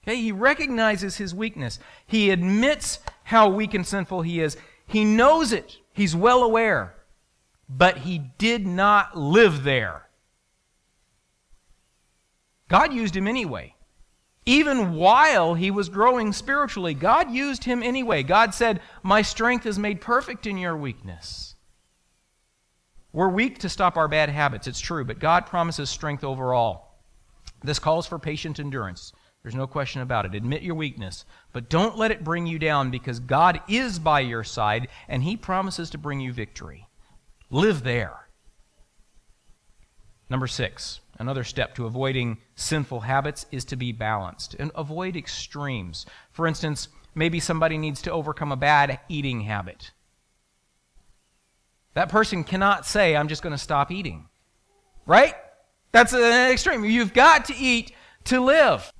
Okay, 0.04 0.18
he 0.18 0.32
recognizes 0.32 1.18
his 1.18 1.36
weakness. 1.36 1.78
He 2.08 2.30
admits 2.30 3.00
how 3.24 3.50
weak 3.50 3.74
and 3.74 3.86
sinful 3.86 4.22
he 4.22 4.40
is. 4.40 4.58
He 4.88 5.04
knows 5.04 5.52
it. 5.52 5.78
He's 5.94 6.16
well 6.16 6.44
aware. 6.44 6.96
But 7.68 8.00
he 8.00 8.20
did 8.38 8.66
not 8.66 9.18
live 9.18 9.64
there. 9.64 10.05
God 12.67 12.93
used 12.93 13.15
him 13.15 13.28
anyway. 13.28 13.75
Even 14.45 14.93
while 14.93 15.56
he 15.56 15.71
was 15.71 15.89
growing 15.89 16.32
spiritually, 16.32 16.93
God 16.93 17.32
used 17.32 17.63
him 17.63 17.82
anyway. 17.82 18.21
God 18.21 18.54
said, 18.54 18.82
My 19.01 19.21
strength 19.21 19.65
is 19.65 19.80
made 19.80 20.01
perfect 20.01 20.45
in 20.45 20.58
your 20.58 20.78
weakness. 20.78 21.56
We're 23.12 23.30
weak 23.30 23.60
to 23.60 23.69
stop 23.69 23.97
our 23.97 24.08
bad 24.08 24.30
habits, 24.30 24.67
it's 24.67 24.80
true, 24.80 25.06
but 25.06 25.19
God 25.19 25.45
promises 25.45 25.89
strength 25.89 26.23
overall. 26.23 26.91
This 27.63 27.80
calls 27.80 28.06
for 28.06 28.19
patient 28.19 28.60
endurance. 28.60 29.13
There's 29.41 29.56
no 29.56 29.67
question 29.67 30.01
about 30.01 30.25
it. 30.25 30.36
Admit 30.36 30.63
your 30.63 30.75
weakness, 30.75 31.23
but 31.54 31.69
don't 31.69 31.97
let 31.97 32.12
it 32.12 32.23
bring 32.23 32.45
you 32.45 32.60
down 32.60 32.91
because 32.91 33.19
God 33.19 33.62
is 33.67 33.99
by 33.99 34.19
your 34.19 34.43
side 34.43 34.88
and 35.08 35.23
He 35.23 35.38
promises 35.38 35.91
to 35.91 35.97
bring 35.97 36.19
you 36.19 36.34
victory. 36.34 36.88
Live 37.49 37.84
there. 37.84 38.28
Number 40.30 40.47
six. 40.47 40.99
Another 41.17 41.43
step 41.43 41.75
to 41.75 41.86
avoiding 41.86 42.39
sinful 42.56 43.01
habits 43.01 43.45
is 43.51 43.63
to 43.65 43.75
be 43.75 43.91
balanced 43.91 44.56
and 44.60 44.71
avoid 44.75 45.15
extremes. 45.15 46.06
For 46.32 46.45
instance, 46.45 46.89
maybe 47.13 47.39
somebody 47.39 47.78
needs 47.78 48.01
to 48.04 48.12
overcome 48.12 48.51
a 48.51 48.58
bad 48.58 48.99
eating 49.08 49.41
habit. 49.41 49.91
That 51.93 52.10
person 52.10 52.43
cannot 52.43 52.86
say, 52.86 53.15
I'm 53.15 53.30
just 53.30 53.41
going 53.41 53.51
to 53.51 53.58
stop 53.58 53.91
eating. 53.91 54.28
Right? 55.06 55.36
That's 55.93 56.12
an 56.12 56.51
extreme. 56.51 56.84
You've 56.84 57.13
got 57.13 57.45
to 57.45 57.56
eat 57.56 57.93
to 58.25 58.41
live. 58.41 58.91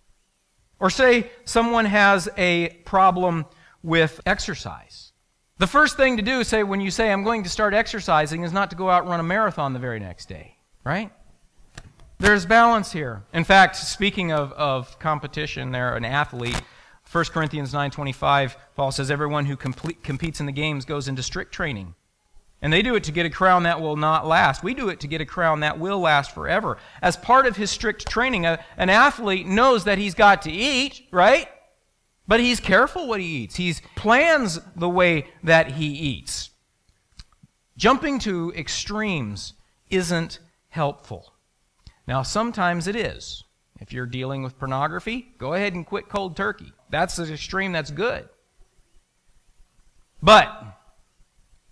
Or 0.80 0.90
say 0.90 1.30
someone 1.44 1.86
has 1.86 2.30
a 2.38 2.70
problem 2.86 3.46
with 3.84 4.22
exercise. 4.26 5.12
The 5.58 5.68
first 5.68 5.98
thing 5.98 6.18
to 6.18 6.24
do, 6.24 6.44
say, 6.44 6.64
when 6.64 6.82
you 6.82 6.92
say, 6.92 7.12
I'm 7.12 7.24
going 7.24 7.44
to 7.44 7.50
start 7.50 7.74
exercising, 7.74 8.44
is 8.44 8.54
not 8.54 8.70
to 8.70 8.76
go 8.76 8.90
out 8.90 9.04
and 9.04 9.10
run 9.10 9.20
a 9.20 9.24
marathon 9.24 9.74
the 9.74 9.80
very 9.80 10.00
next 10.00 10.30
day. 10.30 10.58
Right? 10.86 11.12
There's 12.18 12.46
balance 12.46 12.94
here. 12.94 13.24
In 13.34 13.44
fact, 13.44 13.76
speaking 13.76 14.32
of, 14.32 14.54
of 14.54 14.98
competition, 15.00 15.72
there, 15.72 15.96
an 15.96 16.06
athlete, 16.06 16.62
1 17.12 17.26
Corinthians 17.26 17.74
9.25, 17.74 18.56
Paul 18.76 18.92
says, 18.92 19.12
everyone 19.12 19.46
who 19.46 19.58
complete, 19.58 20.02
competes 20.02 20.40
in 20.40 20.46
the 20.46 20.52
games 20.52 20.86
goes 20.86 21.08
into 21.08 21.22
strict 21.22 21.54
training. 21.54 21.94
And 22.62 22.72
they 22.72 22.82
do 22.82 22.96
it 22.96 23.04
to 23.04 23.12
get 23.12 23.26
a 23.26 23.30
crown 23.30 23.64
that 23.64 23.82
will 23.82 23.98
not 23.98 24.26
last. 24.26 24.64
We 24.64 24.74
do 24.74 24.90
it 24.90 25.02
to 25.02 25.08
get 25.08 25.22
a 25.22 25.26
crown 25.26 25.60
that 25.60 25.78
will 25.78 26.00
last 26.00 26.32
forever. 26.32 26.78
As 27.02 27.18
part 27.18 27.46
of 27.46 27.58
his 27.58 27.70
strict 27.70 28.08
training, 28.08 28.46
a, 28.46 28.64
an 28.78 28.90
athlete 28.90 29.46
knows 29.46 29.84
that 29.84 29.98
he's 29.98 30.16
got 30.16 30.42
to 30.44 30.52
eat, 30.52 31.06
right? 31.12 31.48
But 32.28 32.40
he's 32.40 32.60
careful 32.60 33.08
what 33.08 33.20
he 33.20 33.28
eats. 33.28 33.58
He 33.58 33.74
plans 33.96 34.60
the 34.76 34.90
way 34.90 35.28
that 35.44 35.74
he 35.74 35.88
eats. 35.88 36.50
Jumping 37.78 38.20
to 38.20 38.54
extremes 38.56 39.54
isn't 39.90 40.40
helpful. 40.70 41.35
Now, 42.08 42.22
sometimes 42.22 42.88
it 42.88 42.96
is. 42.96 43.44
If 43.80 43.92
you're 43.92 44.06
dealing 44.06 44.44
with 44.44 44.58
pornography, 44.58 45.34
go 45.38 45.54
ahead 45.54 45.74
and 45.74 45.86
quit 45.86 46.08
cold 46.08 46.38
turkey. 46.38 46.72
That's 46.90 47.16
the 47.16 47.32
extreme 47.32 47.72
that's 47.72 47.92
good. 47.92 48.30
But 50.22 50.80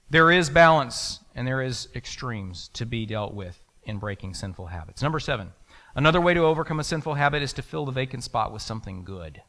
there 0.09 0.29
is 0.29 0.49
balance 0.49 1.19
and 1.33 1.47
there 1.47 1.61
is 1.61 1.87
extremes 1.95 2.69
to 2.73 2.85
be 2.85 3.05
dealt 3.05 3.33
with 3.33 3.63
in 3.83 3.97
breaking 3.97 4.33
sinful 4.33 4.67
habits. 4.67 5.01
Number 5.01 5.19
seven, 5.19 5.53
another 5.95 6.21
way 6.21 6.33
to 6.33 6.41
overcome 6.41 6.79
a 6.79 6.83
sinful 6.83 7.15
habit 7.15 7.41
is 7.41 7.53
to 7.53 7.61
fill 7.61 7.85
the 7.85 7.91
vacant 7.91 8.23
spot 8.23 8.51
with 8.51 8.61
something 8.61 9.03
good. 9.03 9.41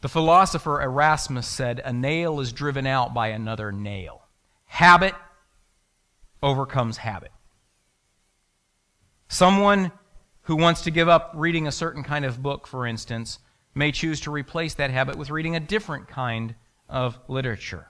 The 0.00 0.08
philosopher 0.08 0.82
Erasmus 0.82 1.46
said, 1.46 1.80
A 1.84 1.92
nail 1.92 2.40
is 2.40 2.52
driven 2.52 2.86
out 2.86 3.14
by 3.14 3.28
another 3.28 3.70
nail. 3.70 4.22
Habit 4.66 5.14
overcomes 6.42 6.96
habit. 6.96 7.30
Someone 9.32 9.92
who 10.42 10.56
wants 10.56 10.82
to 10.82 10.90
give 10.90 11.08
up 11.08 11.32
reading 11.34 11.66
a 11.66 11.72
certain 11.72 12.02
kind 12.02 12.26
of 12.26 12.42
book, 12.42 12.66
for 12.66 12.86
instance, 12.86 13.38
may 13.74 13.90
choose 13.90 14.20
to 14.20 14.30
replace 14.30 14.74
that 14.74 14.90
habit 14.90 15.16
with 15.16 15.30
reading 15.30 15.56
a 15.56 15.60
different 15.60 16.06
kind 16.06 16.54
of 16.86 17.18
literature. 17.28 17.86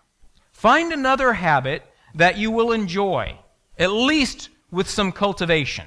Find 0.53 0.93
another 0.93 1.33
habit 1.33 1.83
that 2.15 2.39
you 2.39 2.53
will 2.53 2.71
enjoy, 2.71 3.37
at 3.77 3.91
least 3.91 4.51
with 4.71 4.89
some 4.89 5.11
cultivation. 5.11 5.87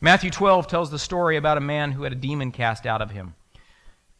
Matthew 0.00 0.30
12 0.30 0.68
tells 0.68 0.92
the 0.92 1.00
story 1.00 1.36
about 1.36 1.58
a 1.58 1.60
man 1.60 1.90
who 1.90 2.04
had 2.04 2.12
a 2.12 2.14
demon 2.14 2.52
cast 2.52 2.86
out 2.86 3.02
of 3.02 3.10
him. 3.10 3.34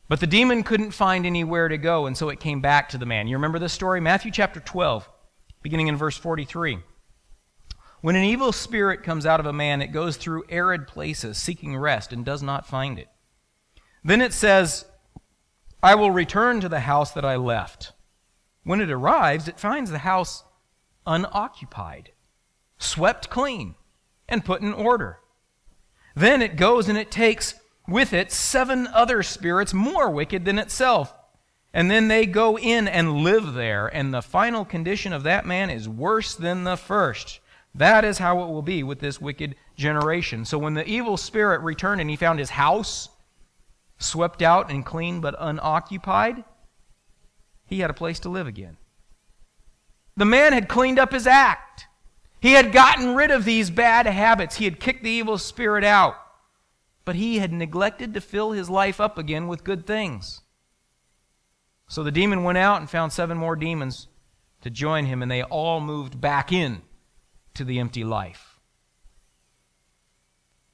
But 0.08 0.18
the 0.18 0.26
demon 0.26 0.64
couldn't 0.64 0.90
find 0.90 1.24
anywhere 1.24 1.68
to 1.68 1.78
go, 1.78 2.06
and 2.06 2.16
so 2.16 2.28
it 2.28 2.40
came 2.40 2.60
back 2.60 2.88
to 2.88 2.98
the 2.98 3.06
man. 3.06 3.28
You 3.28 3.36
remember 3.36 3.60
this 3.60 3.72
story? 3.72 4.00
Matthew 4.00 4.32
chapter 4.32 4.58
12, 4.58 5.08
beginning 5.62 5.86
in 5.86 5.94
verse 5.94 6.16
43. 6.16 6.80
When 8.00 8.16
an 8.16 8.24
evil 8.24 8.52
spirit 8.52 9.02
comes 9.02 9.26
out 9.26 9.40
of 9.40 9.46
a 9.46 9.52
man, 9.52 9.82
it 9.82 9.88
goes 9.88 10.16
through 10.16 10.44
arid 10.48 10.86
places 10.86 11.38
seeking 11.38 11.76
rest 11.76 12.12
and 12.12 12.24
does 12.24 12.42
not 12.42 12.66
find 12.66 12.98
it. 12.98 13.08
Then 14.04 14.20
it 14.20 14.32
says, 14.32 14.84
I 15.82 15.94
will 15.94 16.10
return 16.10 16.60
to 16.60 16.68
the 16.68 16.80
house 16.80 17.10
that 17.12 17.24
I 17.24 17.36
left. 17.36 17.92
When 18.64 18.80
it 18.80 18.90
arrives, 18.90 19.48
it 19.48 19.60
finds 19.60 19.90
the 19.90 19.98
house 19.98 20.44
unoccupied, 21.06 22.10
swept 22.78 23.30
clean, 23.30 23.76
and 24.28 24.44
put 24.44 24.62
in 24.62 24.72
order. 24.72 25.20
Then 26.14 26.42
it 26.42 26.56
goes 26.56 26.88
and 26.88 26.98
it 26.98 27.10
takes 27.10 27.54
with 27.86 28.12
it 28.12 28.32
seven 28.32 28.86
other 28.88 29.22
spirits 29.22 29.72
more 29.72 30.10
wicked 30.10 30.44
than 30.44 30.58
itself. 30.58 31.14
And 31.72 31.90
then 31.90 32.08
they 32.08 32.26
go 32.26 32.58
in 32.58 32.88
and 32.88 33.18
live 33.18 33.52
there, 33.52 33.86
and 33.86 34.12
the 34.12 34.22
final 34.22 34.64
condition 34.64 35.12
of 35.12 35.24
that 35.24 35.46
man 35.46 35.68
is 35.68 35.88
worse 35.88 36.34
than 36.34 36.64
the 36.64 36.76
first. 36.76 37.38
That 37.76 38.04
is 38.04 38.18
how 38.18 38.42
it 38.42 38.48
will 38.48 38.62
be 38.62 38.82
with 38.82 39.00
this 39.00 39.20
wicked 39.20 39.54
generation. 39.76 40.44
So 40.44 40.58
when 40.58 40.74
the 40.74 40.86
evil 40.86 41.16
spirit 41.16 41.60
returned 41.60 42.00
and 42.00 42.08
he 42.08 42.16
found 42.16 42.38
his 42.38 42.50
house 42.50 43.08
swept 43.98 44.42
out 44.42 44.70
and 44.70 44.84
clean 44.84 45.20
but 45.20 45.36
unoccupied, 45.38 46.44
he 47.66 47.80
had 47.80 47.90
a 47.90 47.94
place 47.94 48.20
to 48.20 48.28
live 48.28 48.46
again. 48.46 48.76
The 50.16 50.24
man 50.24 50.52
had 50.52 50.68
cleaned 50.68 50.98
up 50.98 51.12
his 51.12 51.26
act. 51.26 51.86
He 52.40 52.52
had 52.52 52.72
gotten 52.72 53.14
rid 53.14 53.30
of 53.30 53.44
these 53.44 53.70
bad 53.70 54.06
habits. 54.06 54.56
He 54.56 54.64
had 54.64 54.80
kicked 54.80 55.04
the 55.04 55.10
evil 55.10 55.36
spirit 55.36 55.84
out 55.84 56.16
but 57.06 57.14
he 57.14 57.38
had 57.38 57.52
neglected 57.52 58.12
to 58.12 58.20
fill 58.20 58.50
his 58.50 58.68
life 58.68 59.00
up 59.00 59.16
again 59.16 59.46
with 59.46 59.64
good 59.64 59.86
things. 59.86 60.42
So 61.88 62.02
the 62.02 62.10
demon 62.10 62.42
went 62.42 62.58
out 62.58 62.80
and 62.80 62.90
found 62.90 63.12
seven 63.12 63.38
more 63.38 63.54
demons 63.54 64.08
to 64.62 64.70
join 64.70 65.06
him, 65.06 65.22
and 65.22 65.30
they 65.30 65.44
all 65.44 65.80
moved 65.80 66.20
back 66.20 66.52
in 66.52 66.82
to 67.56 67.64
the 67.64 67.78
empty 67.78 68.04
life. 68.04 68.58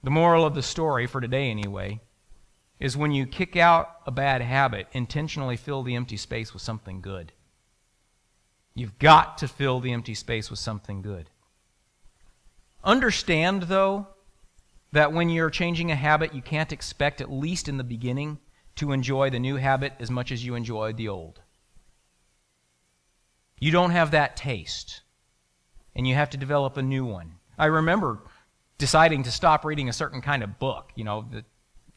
The 0.03 0.11
moral 0.11 0.45
of 0.45 0.55
the 0.55 0.63
story, 0.63 1.07
for 1.07 1.21
today 1.21 1.51
anyway, 1.51 2.01
is 2.81 2.97
when 2.97 3.13
you 3.13 3.27
kick 3.27 3.57
out 3.57 3.99
a 4.07 4.11
bad 4.11 4.43
habit, 4.43 4.89
intentionally 4.93 5.57
fill 5.57 5.83
the 5.83 5.95
empty 5.95 6.17
space 6.17 6.53
with 6.53 6.63
something 6.63 7.01
good. 7.01 7.33
You've 8.75 8.99
got 8.99 9.39
to 9.39 9.49
fill 9.49 9.81
the 9.81 9.93
empty 9.93 10.15
space 10.15 10.51
with 10.51 10.59
something 10.59 11.03
good. 11.03 11.31
Understand, 12.83 13.65
though, 13.65 14.09
that 14.91 15.13
when 15.13 15.29
you're 15.29 15.51
changing 15.51 15.93
a 15.93 15.97
habit, 15.97 16.35
you 16.35 16.43
can't 16.43 16.73
expect, 16.73 17.21
at 17.21 17.31
least 17.31 17.69
in 17.69 17.77
the 17.77 17.85
beginning, 17.85 18.39
to 18.77 18.91
enjoy 18.91 19.31
the 19.31 19.39
new 19.39 19.57
habit 19.57 19.93
as 20.01 20.11
much 20.11 20.33
as 20.33 20.45
you 20.45 20.55
enjoyed 20.55 20.97
the 20.97 21.09
old. 21.09 21.41
You 23.61 23.71
don't 23.71 23.93
have 23.93 24.11
that 24.11 24.37
taste, 24.37 25.02
and 25.95 26.07
you 26.07 26.15
have 26.15 26.31
to 26.31 26.37
develop 26.37 26.77
a 26.77 26.83
new 26.83 27.05
one. 27.05 27.35
I 27.59 27.67
remember 27.67 28.21
deciding 28.79 29.23
to 29.25 29.31
stop 29.31 29.65
reading 29.65 29.89
a 29.89 29.93
certain 29.93 30.21
kind 30.21 30.43
of 30.43 30.59
book, 30.59 30.91
you 30.95 31.05
know, 31.05 31.27
the 31.31 31.45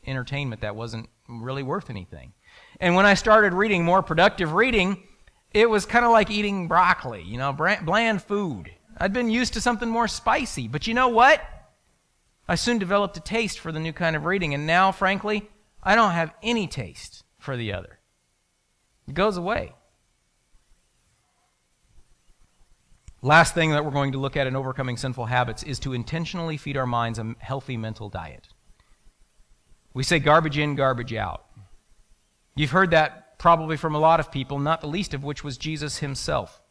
entertainment 0.06 0.62
that 0.62 0.76
wasn't 0.76 1.10
really 1.28 1.64
worth 1.64 1.90
anything. 1.90 2.34
And 2.80 2.96
when 2.96 3.06
I 3.06 3.14
started 3.16 3.54
reading 3.54 3.84
more 3.84 4.02
productive 4.04 4.54
reading, 4.54 5.04
it 5.52 5.70
was 5.70 5.86
kind 5.86 6.06
of 6.06 6.12
like 6.12 6.30
eating 6.30 6.68
broccoli, 6.68 7.24
you 7.24 7.38
know, 7.38 7.54
bland 7.54 8.22
food. 8.22 8.72
I'd 8.98 9.14
been 9.14 9.30
used 9.30 9.54
to 9.54 9.62
something 9.62 9.90
more 9.90 10.08
spicy, 10.08 10.68
but 10.68 10.88
you 10.88 10.94
know 10.94 11.08
what? 11.08 11.42
I 12.48 12.56
soon 12.56 12.78
developed 12.78 13.18
a 13.18 13.22
taste 13.22 13.60
for 13.60 13.72
the 13.72 13.80
new 13.80 13.94
kind 13.94 14.16
of 14.16 14.26
reading, 14.26 14.54
and 14.54 14.68
now, 14.68 14.92
frankly, 14.92 15.50
I 15.82 15.96
don't 15.96 16.12
have 16.12 16.34
any 16.44 16.68
taste 16.68 17.24
for 17.40 17.58
the 17.58 17.74
other. 17.74 18.00
It 19.08 19.16
goes 19.16 19.38
away. 19.38 19.74
Last 23.26 23.56
thing 23.56 23.72
that 23.72 23.84
we're 23.84 23.90
going 23.90 24.12
to 24.12 24.20
look 24.20 24.38
at 24.38 24.46
in 24.46 24.56
overcoming 24.56 24.98
sinful 24.98 25.26
habits 25.26 25.64
is 25.64 25.80
to 25.80 25.94
intentionally 25.94 26.58
feed 26.58 26.78
our 26.78 26.86
minds 26.86 27.18
a 27.18 27.34
healthy 27.40 27.76
mental 27.76 28.08
diet. 28.08 28.50
We 29.96 30.04
say 30.04 30.20
garbage 30.20 30.60
in, 30.60 30.76
garbage 30.76 31.12
out. 31.12 31.44
You've 32.56 32.70
heard 32.70 32.92
that 32.92 33.40
probably 33.40 33.78
from 33.78 33.96
a 33.96 34.00
lot 34.00 34.20
of 34.20 34.32
people, 34.32 34.60
not 34.60 34.80
the 34.80 34.88
least 34.88 35.16
of 35.16 35.24
which 35.24 35.44
was 35.44 35.58
Jesus 35.58 35.98
himself. 35.98 36.62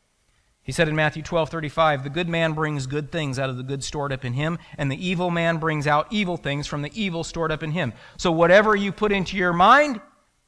He 0.62 0.70
said 0.70 0.88
in 0.88 0.94
Matthew 0.94 1.24
12, 1.24 1.50
35, 1.50 2.04
The 2.04 2.08
good 2.08 2.28
man 2.28 2.52
brings 2.52 2.86
good 2.86 3.10
things 3.10 3.36
out 3.36 3.50
of 3.50 3.56
the 3.56 3.64
good 3.64 3.82
stored 3.82 4.12
up 4.12 4.24
in 4.24 4.34
him, 4.34 4.60
and 4.78 4.92
the 4.92 5.04
evil 5.08 5.32
man 5.32 5.56
brings 5.56 5.88
out 5.88 6.06
evil 6.12 6.36
things 6.36 6.68
from 6.68 6.82
the 6.82 6.92
evil 6.94 7.24
stored 7.24 7.50
up 7.50 7.64
in 7.64 7.72
him. 7.72 7.92
So 8.16 8.30
whatever 8.30 8.76
you 8.76 8.92
put 8.92 9.10
into 9.10 9.36
your 9.36 9.52
mind, 9.52 10.00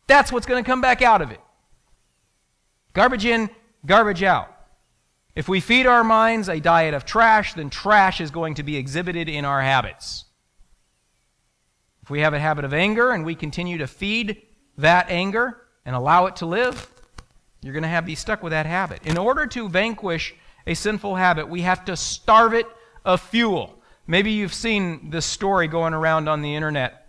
that's 0.07 0.31
what's 0.31 0.47
going 0.47 0.63
to 0.63 0.71
come 0.71 0.81
back 0.81 1.03
out 1.03 1.21
of 1.21 1.33
it. 1.33 1.41
Garbage 2.93 3.25
in, 3.25 3.51
garbage 3.85 4.23
out. 4.23 4.56
If 5.37 5.51
we 5.51 5.61
feed 5.61 5.87
our 5.87 6.03
minds 6.03 6.49
a 6.49 6.61
diet 6.61 6.95
of 6.95 7.05
trash, 7.05 7.53
then 7.53 7.69
trash 7.69 8.23
is 8.23 8.31
going 8.31 8.55
to 8.55 8.63
be 8.63 8.79
exhibited 8.79 9.29
in 9.29 9.45
our 9.45 9.61
habits. 9.61 10.25
If 12.03 12.09
we 12.09 12.21
have 12.21 12.33
a 12.33 12.41
habit 12.41 12.65
of 12.65 12.73
anger 12.73 13.11
and 13.11 13.23
we 13.23 13.35
continue 13.35 13.77
to 13.79 13.87
feed 13.87 14.41
that 14.79 15.11
anger 15.11 15.61
and 15.85 15.95
allow 15.95 16.25
it 16.25 16.37
to 16.37 16.47
live, 16.47 16.89
you're 17.61 17.75
going 17.75 17.83
to 17.83 17.89
have 17.89 18.07
be 18.07 18.15
stuck 18.15 18.43
with 18.43 18.53
that 18.53 18.65
habit. 18.65 19.01
In 19.05 19.19
order 19.19 19.47
to 19.49 19.69
vanquish 19.69 20.35
a 20.67 20.73
sinful 20.73 21.17
habit, 21.17 21.49
we 21.49 21.61
have 21.61 21.85
to 21.85 21.97
starve 21.97 22.55
it 22.55 22.67
of 23.05 23.21
fuel. 23.21 23.83
Maybe 24.07 24.31
you've 24.31 24.55
seen 24.55 25.11
this 25.11 25.27
story 25.27 25.69
going 25.69 25.93
around 25.93 26.29
on 26.29 26.41
the 26.41 26.55
internet 26.55 27.06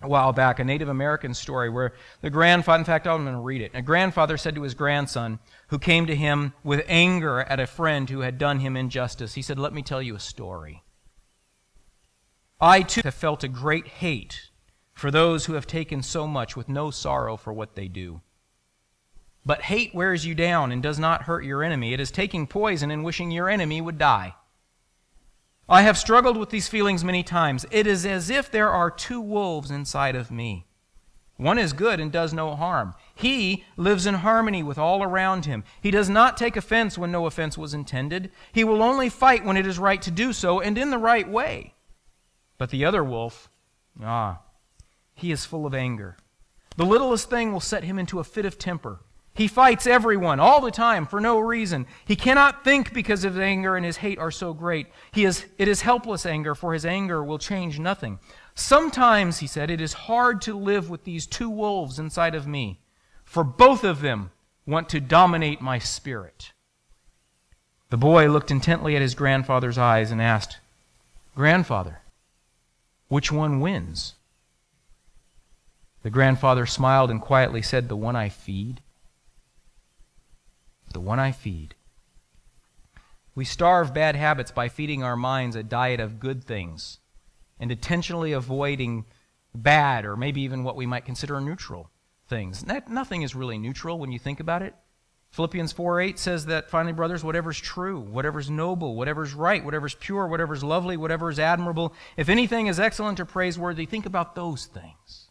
a 0.00 0.08
while 0.08 0.32
back, 0.32 0.58
a 0.58 0.64
Native 0.64 0.88
American 0.88 1.34
story 1.34 1.68
where 1.68 1.92
the 2.20 2.30
grandfather, 2.30 2.78
in 2.78 2.84
fact, 2.84 3.06
I'm 3.06 3.24
going 3.24 3.34
to 3.34 3.40
read 3.40 3.60
it. 3.60 3.72
A 3.74 3.82
grandfather 3.82 4.36
said 4.36 4.54
to 4.54 4.62
his 4.62 4.74
grandson, 4.74 5.40
who 5.68 5.78
came 5.78 6.06
to 6.06 6.14
him 6.14 6.52
with 6.62 6.84
anger 6.86 7.40
at 7.40 7.58
a 7.58 7.66
friend 7.66 8.08
who 8.08 8.20
had 8.20 8.38
done 8.38 8.60
him 8.60 8.76
injustice, 8.76 9.34
he 9.34 9.42
said, 9.42 9.58
Let 9.58 9.74
me 9.74 9.82
tell 9.82 10.00
you 10.00 10.14
a 10.14 10.20
story. 10.20 10.82
I 12.60 12.82
too 12.82 13.02
have 13.04 13.14
felt 13.14 13.44
a 13.44 13.48
great 13.48 13.86
hate 13.86 14.50
for 14.92 15.10
those 15.10 15.46
who 15.46 15.54
have 15.54 15.66
taken 15.66 16.02
so 16.02 16.26
much 16.26 16.56
with 16.56 16.68
no 16.68 16.90
sorrow 16.90 17.36
for 17.36 17.52
what 17.52 17.74
they 17.74 17.88
do. 17.88 18.20
But 19.46 19.62
hate 19.62 19.94
wears 19.94 20.26
you 20.26 20.34
down 20.34 20.72
and 20.72 20.82
does 20.82 20.98
not 20.98 21.22
hurt 21.22 21.44
your 21.44 21.62
enemy. 21.62 21.92
It 21.92 22.00
is 22.00 22.10
taking 22.10 22.46
poison 22.46 22.90
and 22.90 23.04
wishing 23.04 23.30
your 23.30 23.48
enemy 23.48 23.80
would 23.80 23.96
die. 23.96 24.34
I 25.68 25.82
have 25.82 25.98
struggled 25.98 26.38
with 26.38 26.48
these 26.48 26.68
feelings 26.68 27.04
many 27.04 27.22
times. 27.22 27.66
It 27.70 27.86
is 27.86 28.06
as 28.06 28.30
if 28.30 28.50
there 28.50 28.70
are 28.70 28.90
two 28.90 29.20
wolves 29.20 29.70
inside 29.70 30.16
of 30.16 30.30
me. 30.30 30.64
One 31.36 31.58
is 31.58 31.72
good 31.72 32.00
and 32.00 32.10
does 32.10 32.32
no 32.32 32.56
harm. 32.56 32.94
He 33.14 33.64
lives 33.76 34.06
in 34.06 34.14
harmony 34.14 34.62
with 34.62 34.78
all 34.78 35.02
around 35.02 35.44
him. 35.44 35.62
He 35.80 35.90
does 35.90 36.08
not 36.08 36.36
take 36.36 36.56
offense 36.56 36.96
when 36.96 37.12
no 37.12 37.26
offense 37.26 37.56
was 37.58 37.74
intended. 37.74 38.32
He 38.50 38.64
will 38.64 38.82
only 38.82 39.08
fight 39.08 39.44
when 39.44 39.56
it 39.56 39.66
is 39.66 39.78
right 39.78 40.02
to 40.02 40.10
do 40.10 40.32
so 40.32 40.58
and 40.60 40.76
in 40.78 40.90
the 40.90 40.98
right 40.98 41.28
way. 41.28 41.74
But 42.56 42.70
the 42.70 42.84
other 42.84 43.04
wolf, 43.04 43.50
ah, 44.02 44.40
he 45.14 45.30
is 45.30 45.44
full 45.44 45.66
of 45.66 45.74
anger. 45.74 46.16
The 46.76 46.86
littlest 46.86 47.28
thing 47.28 47.52
will 47.52 47.60
set 47.60 47.84
him 47.84 47.98
into 47.98 48.20
a 48.20 48.24
fit 48.24 48.46
of 48.46 48.58
temper. 48.58 49.00
He 49.38 49.46
fights 49.46 49.86
everyone 49.86 50.40
all 50.40 50.60
the 50.60 50.72
time 50.72 51.06
for 51.06 51.20
no 51.20 51.38
reason. 51.38 51.86
He 52.04 52.16
cannot 52.16 52.64
think 52.64 52.92
because 52.92 53.22
his 53.22 53.38
anger 53.38 53.76
and 53.76 53.86
his 53.86 53.98
hate 53.98 54.18
are 54.18 54.32
so 54.32 54.52
great. 54.52 54.88
He 55.12 55.24
is, 55.24 55.46
it 55.58 55.68
is 55.68 55.82
helpless 55.82 56.26
anger, 56.26 56.56
for 56.56 56.72
his 56.72 56.84
anger 56.84 57.22
will 57.22 57.38
change 57.38 57.78
nothing. 57.78 58.18
Sometimes, 58.56 59.38
he 59.38 59.46
said, 59.46 59.70
it 59.70 59.80
is 59.80 59.92
hard 59.92 60.42
to 60.42 60.58
live 60.58 60.90
with 60.90 61.04
these 61.04 61.24
two 61.24 61.48
wolves 61.48 62.00
inside 62.00 62.34
of 62.34 62.48
me, 62.48 62.80
for 63.24 63.44
both 63.44 63.84
of 63.84 64.00
them 64.00 64.32
want 64.66 64.88
to 64.88 64.98
dominate 64.98 65.60
my 65.60 65.78
spirit. 65.78 66.50
The 67.90 67.96
boy 67.96 68.28
looked 68.28 68.50
intently 68.50 68.96
at 68.96 69.02
his 69.02 69.14
grandfather's 69.14 69.78
eyes 69.78 70.10
and 70.10 70.20
asked, 70.20 70.58
Grandfather, 71.36 72.00
which 73.06 73.30
one 73.30 73.60
wins? 73.60 74.14
The 76.02 76.10
grandfather 76.10 76.66
smiled 76.66 77.08
and 77.08 77.20
quietly 77.20 77.62
said, 77.62 77.88
The 77.88 77.94
one 77.94 78.16
I 78.16 78.30
feed 78.30 78.80
the 80.92 81.00
one 81.00 81.18
I 81.18 81.32
feed. 81.32 81.74
We 83.34 83.44
starve 83.44 83.94
bad 83.94 84.16
habits 84.16 84.50
by 84.50 84.68
feeding 84.68 85.02
our 85.02 85.16
minds 85.16 85.54
a 85.54 85.62
diet 85.62 86.00
of 86.00 86.18
good 86.18 86.42
things 86.42 86.98
and 87.60 87.70
intentionally 87.70 88.32
avoiding 88.32 89.04
bad 89.54 90.04
or 90.04 90.16
maybe 90.16 90.40
even 90.42 90.64
what 90.64 90.76
we 90.76 90.86
might 90.86 91.04
consider 91.04 91.40
neutral 91.40 91.90
things. 92.28 92.64
nothing 92.88 93.22
is 93.22 93.34
really 93.34 93.58
neutral 93.58 93.98
when 93.98 94.12
you 94.12 94.18
think 94.18 94.40
about 94.40 94.62
it. 94.62 94.74
Philippians 95.30 95.72
4 95.72 96.00
8 96.00 96.18
says 96.18 96.46
that, 96.46 96.70
finally, 96.70 96.92
brothers, 96.92 97.22
whatever's 97.22 97.60
true, 97.60 98.00
whatever's 98.00 98.48
noble, 98.48 98.96
whatever's 98.96 99.34
right, 99.34 99.62
whatever's 99.62 99.94
pure, 99.94 100.26
whatever's 100.26 100.64
lovely, 100.64 100.96
whatever's 100.96 101.38
admirable, 101.38 101.94
if 102.16 102.28
anything 102.28 102.66
is 102.66 102.80
excellent 102.80 103.20
or 103.20 103.26
praiseworthy, 103.26 103.84
think 103.84 104.06
about 104.06 104.34
those 104.34 104.66
things. 104.66 105.28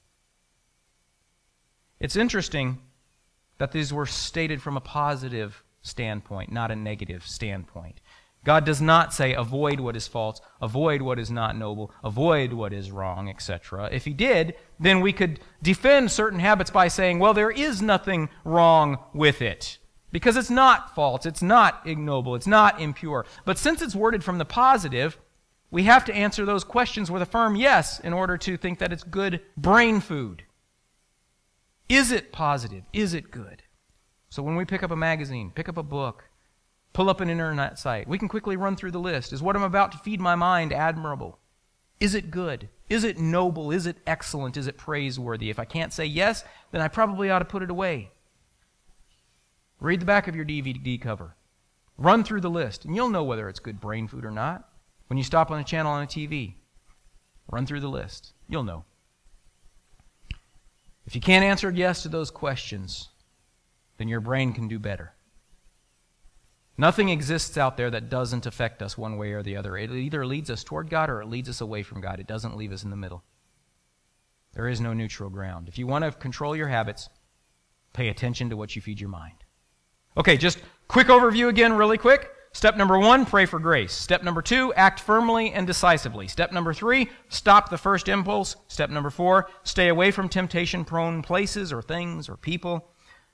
It's 2.00 2.16
interesting 2.16 2.80
that 3.58 3.72
these 3.72 3.94
were 3.94 4.06
stated 4.06 4.62
from 4.62 4.78
a 4.78 4.82
positive 4.82 5.64
standpoint, 5.82 6.52
not 6.52 6.72
a 6.72 6.76
negative 6.76 7.26
standpoint. 7.26 8.02
God 8.44 8.64
does 8.64 8.82
not 8.82 9.14
say, 9.14 9.34
avoid 9.34 9.80
what 9.80 9.96
is 9.96 10.08
false, 10.08 10.40
avoid 10.62 11.02
what 11.02 11.20
is 11.20 11.30
not 11.30 11.58
noble, 11.58 11.92
avoid 12.04 12.54
what 12.54 12.72
is 12.72 12.92
wrong, 12.92 13.30
etc. 13.30 13.90
If 13.92 14.06
He 14.06 14.14
did, 14.14 14.56
then 14.80 15.02
we 15.02 15.12
could 15.12 15.42
defend 15.62 16.12
certain 16.12 16.40
habits 16.40 16.72
by 16.72 16.88
saying, 16.88 17.20
well, 17.20 17.34
there 17.34 17.52
is 17.52 17.82
nothing 17.82 18.30
wrong 18.46 19.00
with 19.14 19.42
it. 19.42 19.80
Because 20.12 20.38
it's 20.38 20.50
not 20.50 20.96
false, 20.96 21.26
it's 21.26 21.42
not 21.42 21.82
ignoble, 21.86 22.36
it's 22.36 22.48
not 22.48 22.80
impure. 22.80 23.26
But 23.44 23.58
since 23.58 23.82
it's 23.82 23.96
worded 23.96 24.24
from 24.24 24.38
the 24.38 24.46
positive, 24.46 25.18
we 25.70 25.84
have 25.84 26.06
to 26.06 26.16
answer 26.16 26.46
those 26.46 26.64
questions 26.64 27.12
with 27.12 27.22
a 27.22 27.26
firm 27.26 27.58
yes 27.58 28.00
in 28.00 28.14
order 28.14 28.38
to 28.38 28.56
think 28.56 28.80
that 28.80 28.94
it's 28.94 29.04
good 29.04 29.42
brain 29.58 30.00
food. 30.00 30.44
Is 31.90 32.12
it 32.12 32.32
positive? 32.32 32.84
Is 32.92 33.14
it 33.14 33.32
good? 33.32 33.64
So 34.30 34.44
when 34.44 34.56
we 34.56 34.66
pick 34.66 34.84
up 34.84 34.92
a 34.92 34.96
magazine, 34.96 35.52
pick 35.56 35.70
up 35.70 35.78
a 35.78 35.84
book, 35.84 36.30
pull 36.92 37.10
up 37.10 37.22
an 37.22 37.30
internet 37.30 37.80
site, 37.80 38.08
we 38.08 38.18
can 38.18 38.28
quickly 38.28 38.58
run 38.58 38.76
through 38.76 38.92
the 38.92 39.00
list. 39.00 39.32
Is 39.32 39.42
what 39.42 39.56
I'm 39.56 39.64
about 39.64 39.94
to 39.94 39.98
feed 40.00 40.20
my 40.20 40.36
mind 40.36 40.74
admirable? 40.74 41.40
Is 42.00 42.14
it 42.14 42.30
good? 42.30 42.70
Is 42.90 43.04
it 43.04 43.18
noble? 43.18 43.72
Is 43.72 43.88
it 43.88 43.98
excellent? 44.06 44.58
Is 44.58 44.68
it 44.68 44.78
praiseworthy? 44.78 45.50
If 45.50 45.60
I 45.60 45.66
can't 45.66 45.94
say 45.94 46.06
yes, 46.06 46.44
then 46.72 46.82
I 46.82 46.88
probably 46.88 47.30
ought 47.30 47.40
to 47.40 47.46
put 47.46 47.64
it 47.64 47.72
away. 47.72 48.12
Read 49.80 50.02
the 50.02 50.06
back 50.06 50.28
of 50.28 50.36
your 50.36 50.46
DVD 50.46 51.00
cover. 51.02 51.36
Run 51.98 52.24
through 52.24 52.42
the 52.42 52.50
list, 52.50 52.86
and 52.86 52.96
you'll 52.96 53.10
know 53.10 53.24
whether 53.24 53.50
it's 53.50 53.60
good 53.60 53.80
brain 53.80 54.08
food 54.08 54.26
or 54.26 54.32
not. 54.32 54.70
When 55.08 55.18
you 55.18 55.24
stop 55.24 55.50
on 55.50 55.60
a 55.60 55.64
channel 55.64 55.92
on 55.92 56.04
a 56.04 56.08
TV, 56.08 56.56
run 57.50 57.66
through 57.66 57.80
the 57.80 57.88
list. 57.88 58.34
You'll 58.48 58.64
know. 58.64 58.86
If 61.08 61.16
you 61.16 61.22
can't 61.22 61.46
answer 61.46 61.72
yes 61.72 62.04
to 62.04 62.10
those 62.10 62.30
questions, 62.30 63.10
then 63.98 64.10
your 64.10 64.20
brain 64.20 64.54
can 64.54 64.68
do 64.68 64.78
better. 64.78 65.14
Nothing 66.78 67.10
exists 67.10 67.58
out 67.58 67.78
there 67.78 67.90
that 67.90 68.10
doesn't 68.10 68.46
affect 68.46 68.84
us 68.84 68.98
one 68.98 69.18
way 69.18 69.32
or 69.32 69.42
the 69.42 69.56
other. 69.56 69.78
It 69.78 69.90
either 69.90 70.26
leads 70.26 70.52
us 70.52 70.64
toward 70.64 70.90
God 70.90 71.10
or 71.10 71.22
it 71.22 71.30
leads 71.30 71.50
us 71.50 71.62
away 71.62 71.82
from 71.82 72.02
God. 72.02 72.20
It 72.20 72.28
doesn't 72.28 72.58
leave 72.58 72.72
us 72.72 72.84
in 72.84 72.92
the 72.92 72.98
middle. 72.98 73.24
There 74.54 74.68
is 74.68 74.82
no 74.82 74.94
neutral 74.94 75.30
ground. 75.30 75.68
If 75.68 75.78
you 75.78 75.88
want 75.88 76.04
to 76.04 76.12
control 76.12 76.56
your 76.56 76.68
habits, 76.68 77.10
pay 77.94 78.10
attention 78.10 78.50
to 78.50 78.58
what 78.58 78.76
you 78.76 78.82
feed 78.82 79.00
your 79.00 79.10
mind. 79.10 79.38
Okay, 80.18 80.38
just 80.38 80.60
quick 80.88 81.08
overview 81.08 81.48
again, 81.48 81.74
really 81.74 81.98
quick. 81.98 82.30
Step 82.58 82.76
number 82.76 82.98
one, 82.98 83.24
pray 83.24 83.46
for 83.46 83.60
grace. 83.60 83.94
Step 83.94 84.24
number 84.24 84.42
two, 84.42 84.74
act 84.74 85.00
firmly 85.00 85.54
and 85.54 85.68
decisively. 85.68 86.28
Step 86.28 86.52
number 86.52 86.74
three, 86.74 87.08
stop 87.30 87.70
the 87.70 87.78
first 87.78 88.08
impulse. 88.08 88.56
Step 88.68 88.90
number 88.90 89.12
four, 89.12 89.48
stay 89.62 89.90
away 89.90 90.10
from 90.10 90.28
temptation 90.28 90.84
prone 90.84 91.22
places 91.22 91.72
or 91.72 91.84
things 91.84 92.28
or 92.28 92.36
people. 92.36 92.90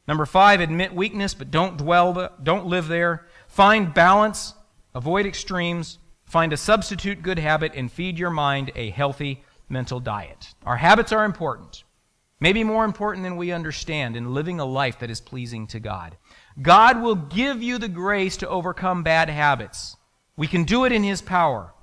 Number 0.09 0.25
five, 0.25 0.59
admit 0.59 0.93
weakness, 0.93 1.33
but 1.33 1.51
don't 1.51 1.77
dwell, 1.77 2.31
don't 2.43 2.65
live 2.65 2.89
there. 2.89 3.25
Find 3.47 3.93
balance, 3.93 4.55
avoid 4.93 5.25
extremes, 5.25 5.99
find 6.25 6.51
a 6.51 6.57
substitute 6.57 7.23
good 7.23 7.39
habit, 7.39 7.71
and 7.75 7.89
feed 7.89 8.19
your 8.19 8.29
mind 8.29 8.73
a 8.75 8.89
healthy 8.89 9.41
mental 9.69 10.01
diet. 10.01 10.53
Our 10.65 10.75
habits 10.75 11.13
are 11.13 11.23
important, 11.23 11.86
maybe 12.41 12.65
more 12.65 12.83
important 12.83 13.23
than 13.23 13.38
we 13.38 13.53
understand 13.53 14.17
in 14.17 14.33
living 14.33 14.59
a 14.59 14.65
life 14.65 14.99
that 14.99 15.09
is 15.09 15.21
pleasing 15.21 15.65
to 15.67 15.79
God. 15.79 16.17
God 16.61 17.01
will 17.01 17.15
give 17.15 17.63
you 17.63 17.77
the 17.77 17.87
grace 17.87 18.37
to 18.37 18.49
overcome 18.49 19.03
bad 19.03 19.29
habits. 19.29 19.95
We 20.37 20.47
can 20.47 20.63
do 20.63 20.85
it 20.85 20.91
in 20.91 21.03
His 21.03 21.21
power. 21.21 21.73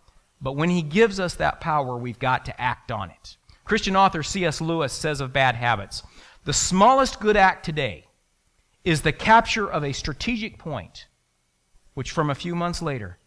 But 0.41 0.57
when 0.57 0.71
He 0.71 0.83
gives 0.83 1.21
us 1.21 1.35
that 1.35 1.61
power, 1.61 1.97
we've 1.97 2.19
got 2.19 2.45
to 2.47 2.61
act 2.61 2.91
on 2.91 3.11
it. 3.11 3.37
Christian 3.65 3.97
author 3.97 4.23
C.S. 4.23 4.61
Lewis 4.61 4.93
says 4.93 5.21
of 5.21 5.33
bad 5.33 5.55
habits 5.55 6.03
the 6.45 6.53
smallest 6.53 7.21
good 7.21 7.37
act 7.37 7.65
today 7.65 8.07
is 8.83 9.03
the 9.03 9.13
capture 9.13 9.71
of 9.71 9.85
a 9.85 9.93
strategic 9.93 10.59
point, 10.59 11.07
which 11.95 12.11
from 12.13 12.31
a 12.31 12.35
few 12.35 12.55
months 12.55 12.81
later, 12.81 13.19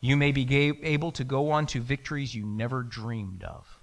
you 0.00 0.16
may 0.16 0.32
be 0.32 0.46
able 0.82 1.10
to 1.12 1.24
go 1.24 1.50
on 1.50 1.66
to 1.66 1.80
victories 1.80 2.34
you 2.34 2.44
never 2.44 2.82
dreamed 2.82 3.42
of. 3.42 3.80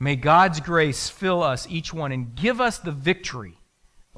May 0.00 0.16
God's 0.16 0.60
grace 0.60 1.10
fill 1.10 1.42
us, 1.42 1.66
each 1.68 1.92
one, 1.92 2.10
and 2.10 2.34
give 2.34 2.60
us 2.60 2.78
the 2.78 2.92
victory 2.92 3.58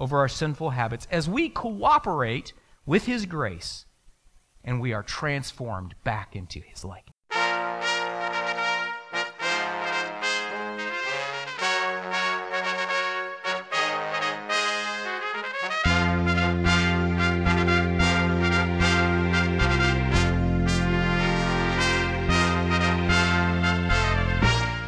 over 0.01 0.19
our 0.19 0.29
sinful 0.29 0.71
habits 0.71 1.07
as 1.11 1.29
we 1.29 1.49
cooperate 1.49 2.53
with 2.87 3.05
His 3.05 3.27
grace 3.27 3.85
and 4.65 4.81
we 4.81 4.93
are 4.93 5.03
transformed 5.03 5.95
back 6.03 6.35
into 6.35 6.61
His 6.61 6.85
likeness. 6.85 7.15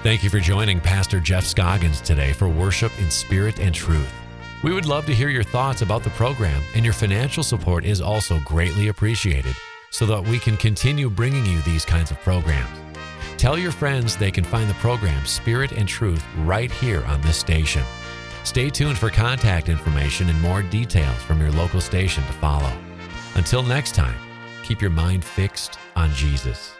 Thank 0.02 0.24
you 0.24 0.30
for 0.30 0.40
joining 0.40 0.80
Pastor 0.80 1.20
Jeff 1.20 1.44
Scoggins 1.44 2.00
today 2.00 2.32
for 2.32 2.48
Worship 2.48 2.92
in 2.98 3.08
Spirit 3.08 3.60
and 3.60 3.72
Truth. 3.72 4.21
We 4.62 4.72
would 4.72 4.86
love 4.86 5.06
to 5.06 5.14
hear 5.14 5.28
your 5.28 5.42
thoughts 5.42 5.82
about 5.82 6.04
the 6.04 6.10
program, 6.10 6.62
and 6.76 6.84
your 6.84 6.94
financial 6.94 7.42
support 7.42 7.84
is 7.84 8.00
also 8.00 8.38
greatly 8.44 8.88
appreciated 8.88 9.56
so 9.90 10.06
that 10.06 10.22
we 10.22 10.38
can 10.38 10.56
continue 10.56 11.10
bringing 11.10 11.44
you 11.44 11.60
these 11.62 11.84
kinds 11.84 12.12
of 12.12 12.20
programs. 12.20 12.70
Tell 13.36 13.58
your 13.58 13.72
friends 13.72 14.16
they 14.16 14.30
can 14.30 14.44
find 14.44 14.70
the 14.70 14.74
program 14.74 15.26
Spirit 15.26 15.72
and 15.72 15.88
Truth 15.88 16.24
right 16.44 16.70
here 16.70 17.04
on 17.06 17.20
this 17.22 17.36
station. 17.36 17.82
Stay 18.44 18.70
tuned 18.70 18.98
for 18.98 19.10
contact 19.10 19.68
information 19.68 20.28
and 20.28 20.40
more 20.40 20.62
details 20.62 21.20
from 21.22 21.40
your 21.40 21.50
local 21.50 21.80
station 21.80 22.24
to 22.26 22.32
follow. 22.34 22.72
Until 23.34 23.64
next 23.64 23.96
time, 23.96 24.14
keep 24.62 24.80
your 24.80 24.90
mind 24.90 25.24
fixed 25.24 25.78
on 25.96 26.12
Jesus. 26.14 26.72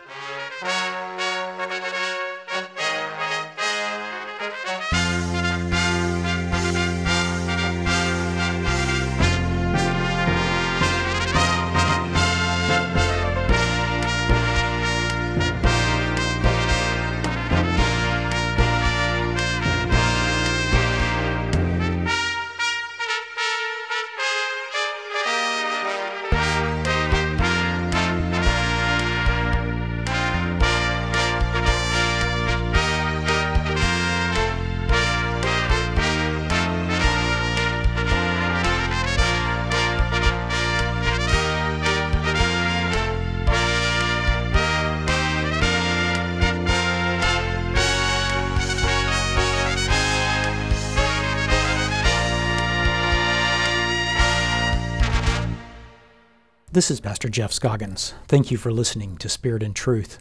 This 56.73 56.91
is 56.91 57.01
Pastor 57.03 57.29
Jeff 57.29 57.53
Scoggins. 57.53 58.15
Thank 58.29 58.51
you 58.51 58.57
for 58.57 58.73
listening 58.73 59.19
to 59.19 59.29
Spirit 59.29 59.63
and 59.63 59.77
Truth. 59.77 60.21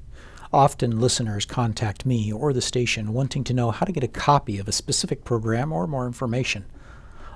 Often 0.52 1.00
listeners 1.00 1.46
contact 1.46 2.06
me 2.06 2.30
or 2.30 2.52
the 2.52 2.60
station 2.60 3.14
wanting 3.14 3.46
to 3.46 3.54
know 3.54 3.72
how 3.72 3.86
to 3.86 3.94
get 3.94 4.04
a 4.04 4.10
copy 4.10 4.60
of 4.60 4.68
a 4.68 4.74
specific 4.74 5.24
program 5.24 5.72
or 5.72 5.88
more 5.88 6.06
information. 6.06 6.66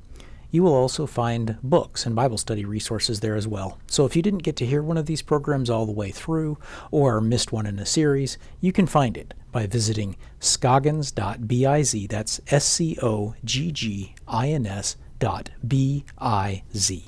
You 0.51 0.63
will 0.63 0.73
also 0.73 1.07
find 1.07 1.57
books 1.63 2.05
and 2.05 2.15
Bible 2.15 2.37
study 2.37 2.65
resources 2.65 3.21
there 3.21 3.35
as 3.35 3.47
well. 3.47 3.79
So 3.87 4.05
if 4.05 4.15
you 4.15 4.21
didn't 4.21 4.43
get 4.43 4.57
to 4.57 4.65
hear 4.65 4.83
one 4.83 4.97
of 4.97 5.05
these 5.05 5.21
programs 5.21 5.69
all 5.69 5.85
the 5.85 5.91
way 5.91 6.11
through 6.11 6.57
or 6.91 7.21
missed 7.21 7.51
one 7.51 7.65
in 7.65 7.79
a 7.79 7.85
series, 7.85 8.37
you 8.59 8.71
can 8.73 8.85
find 8.85 9.15
it 9.15 9.33
by 9.51 9.65
visiting 9.65 10.17
scoggins.biz. 10.39 12.07
That's 12.09 12.41
S 12.47 12.65
C 12.65 12.97
O 13.01 13.35
G 13.45 13.71
G 13.71 14.15
I 14.27 14.49
N 14.49 14.65
S 14.65 14.97
dot 15.19 15.49
B 15.65 16.03
I 16.19 16.63
Z. 16.75 17.07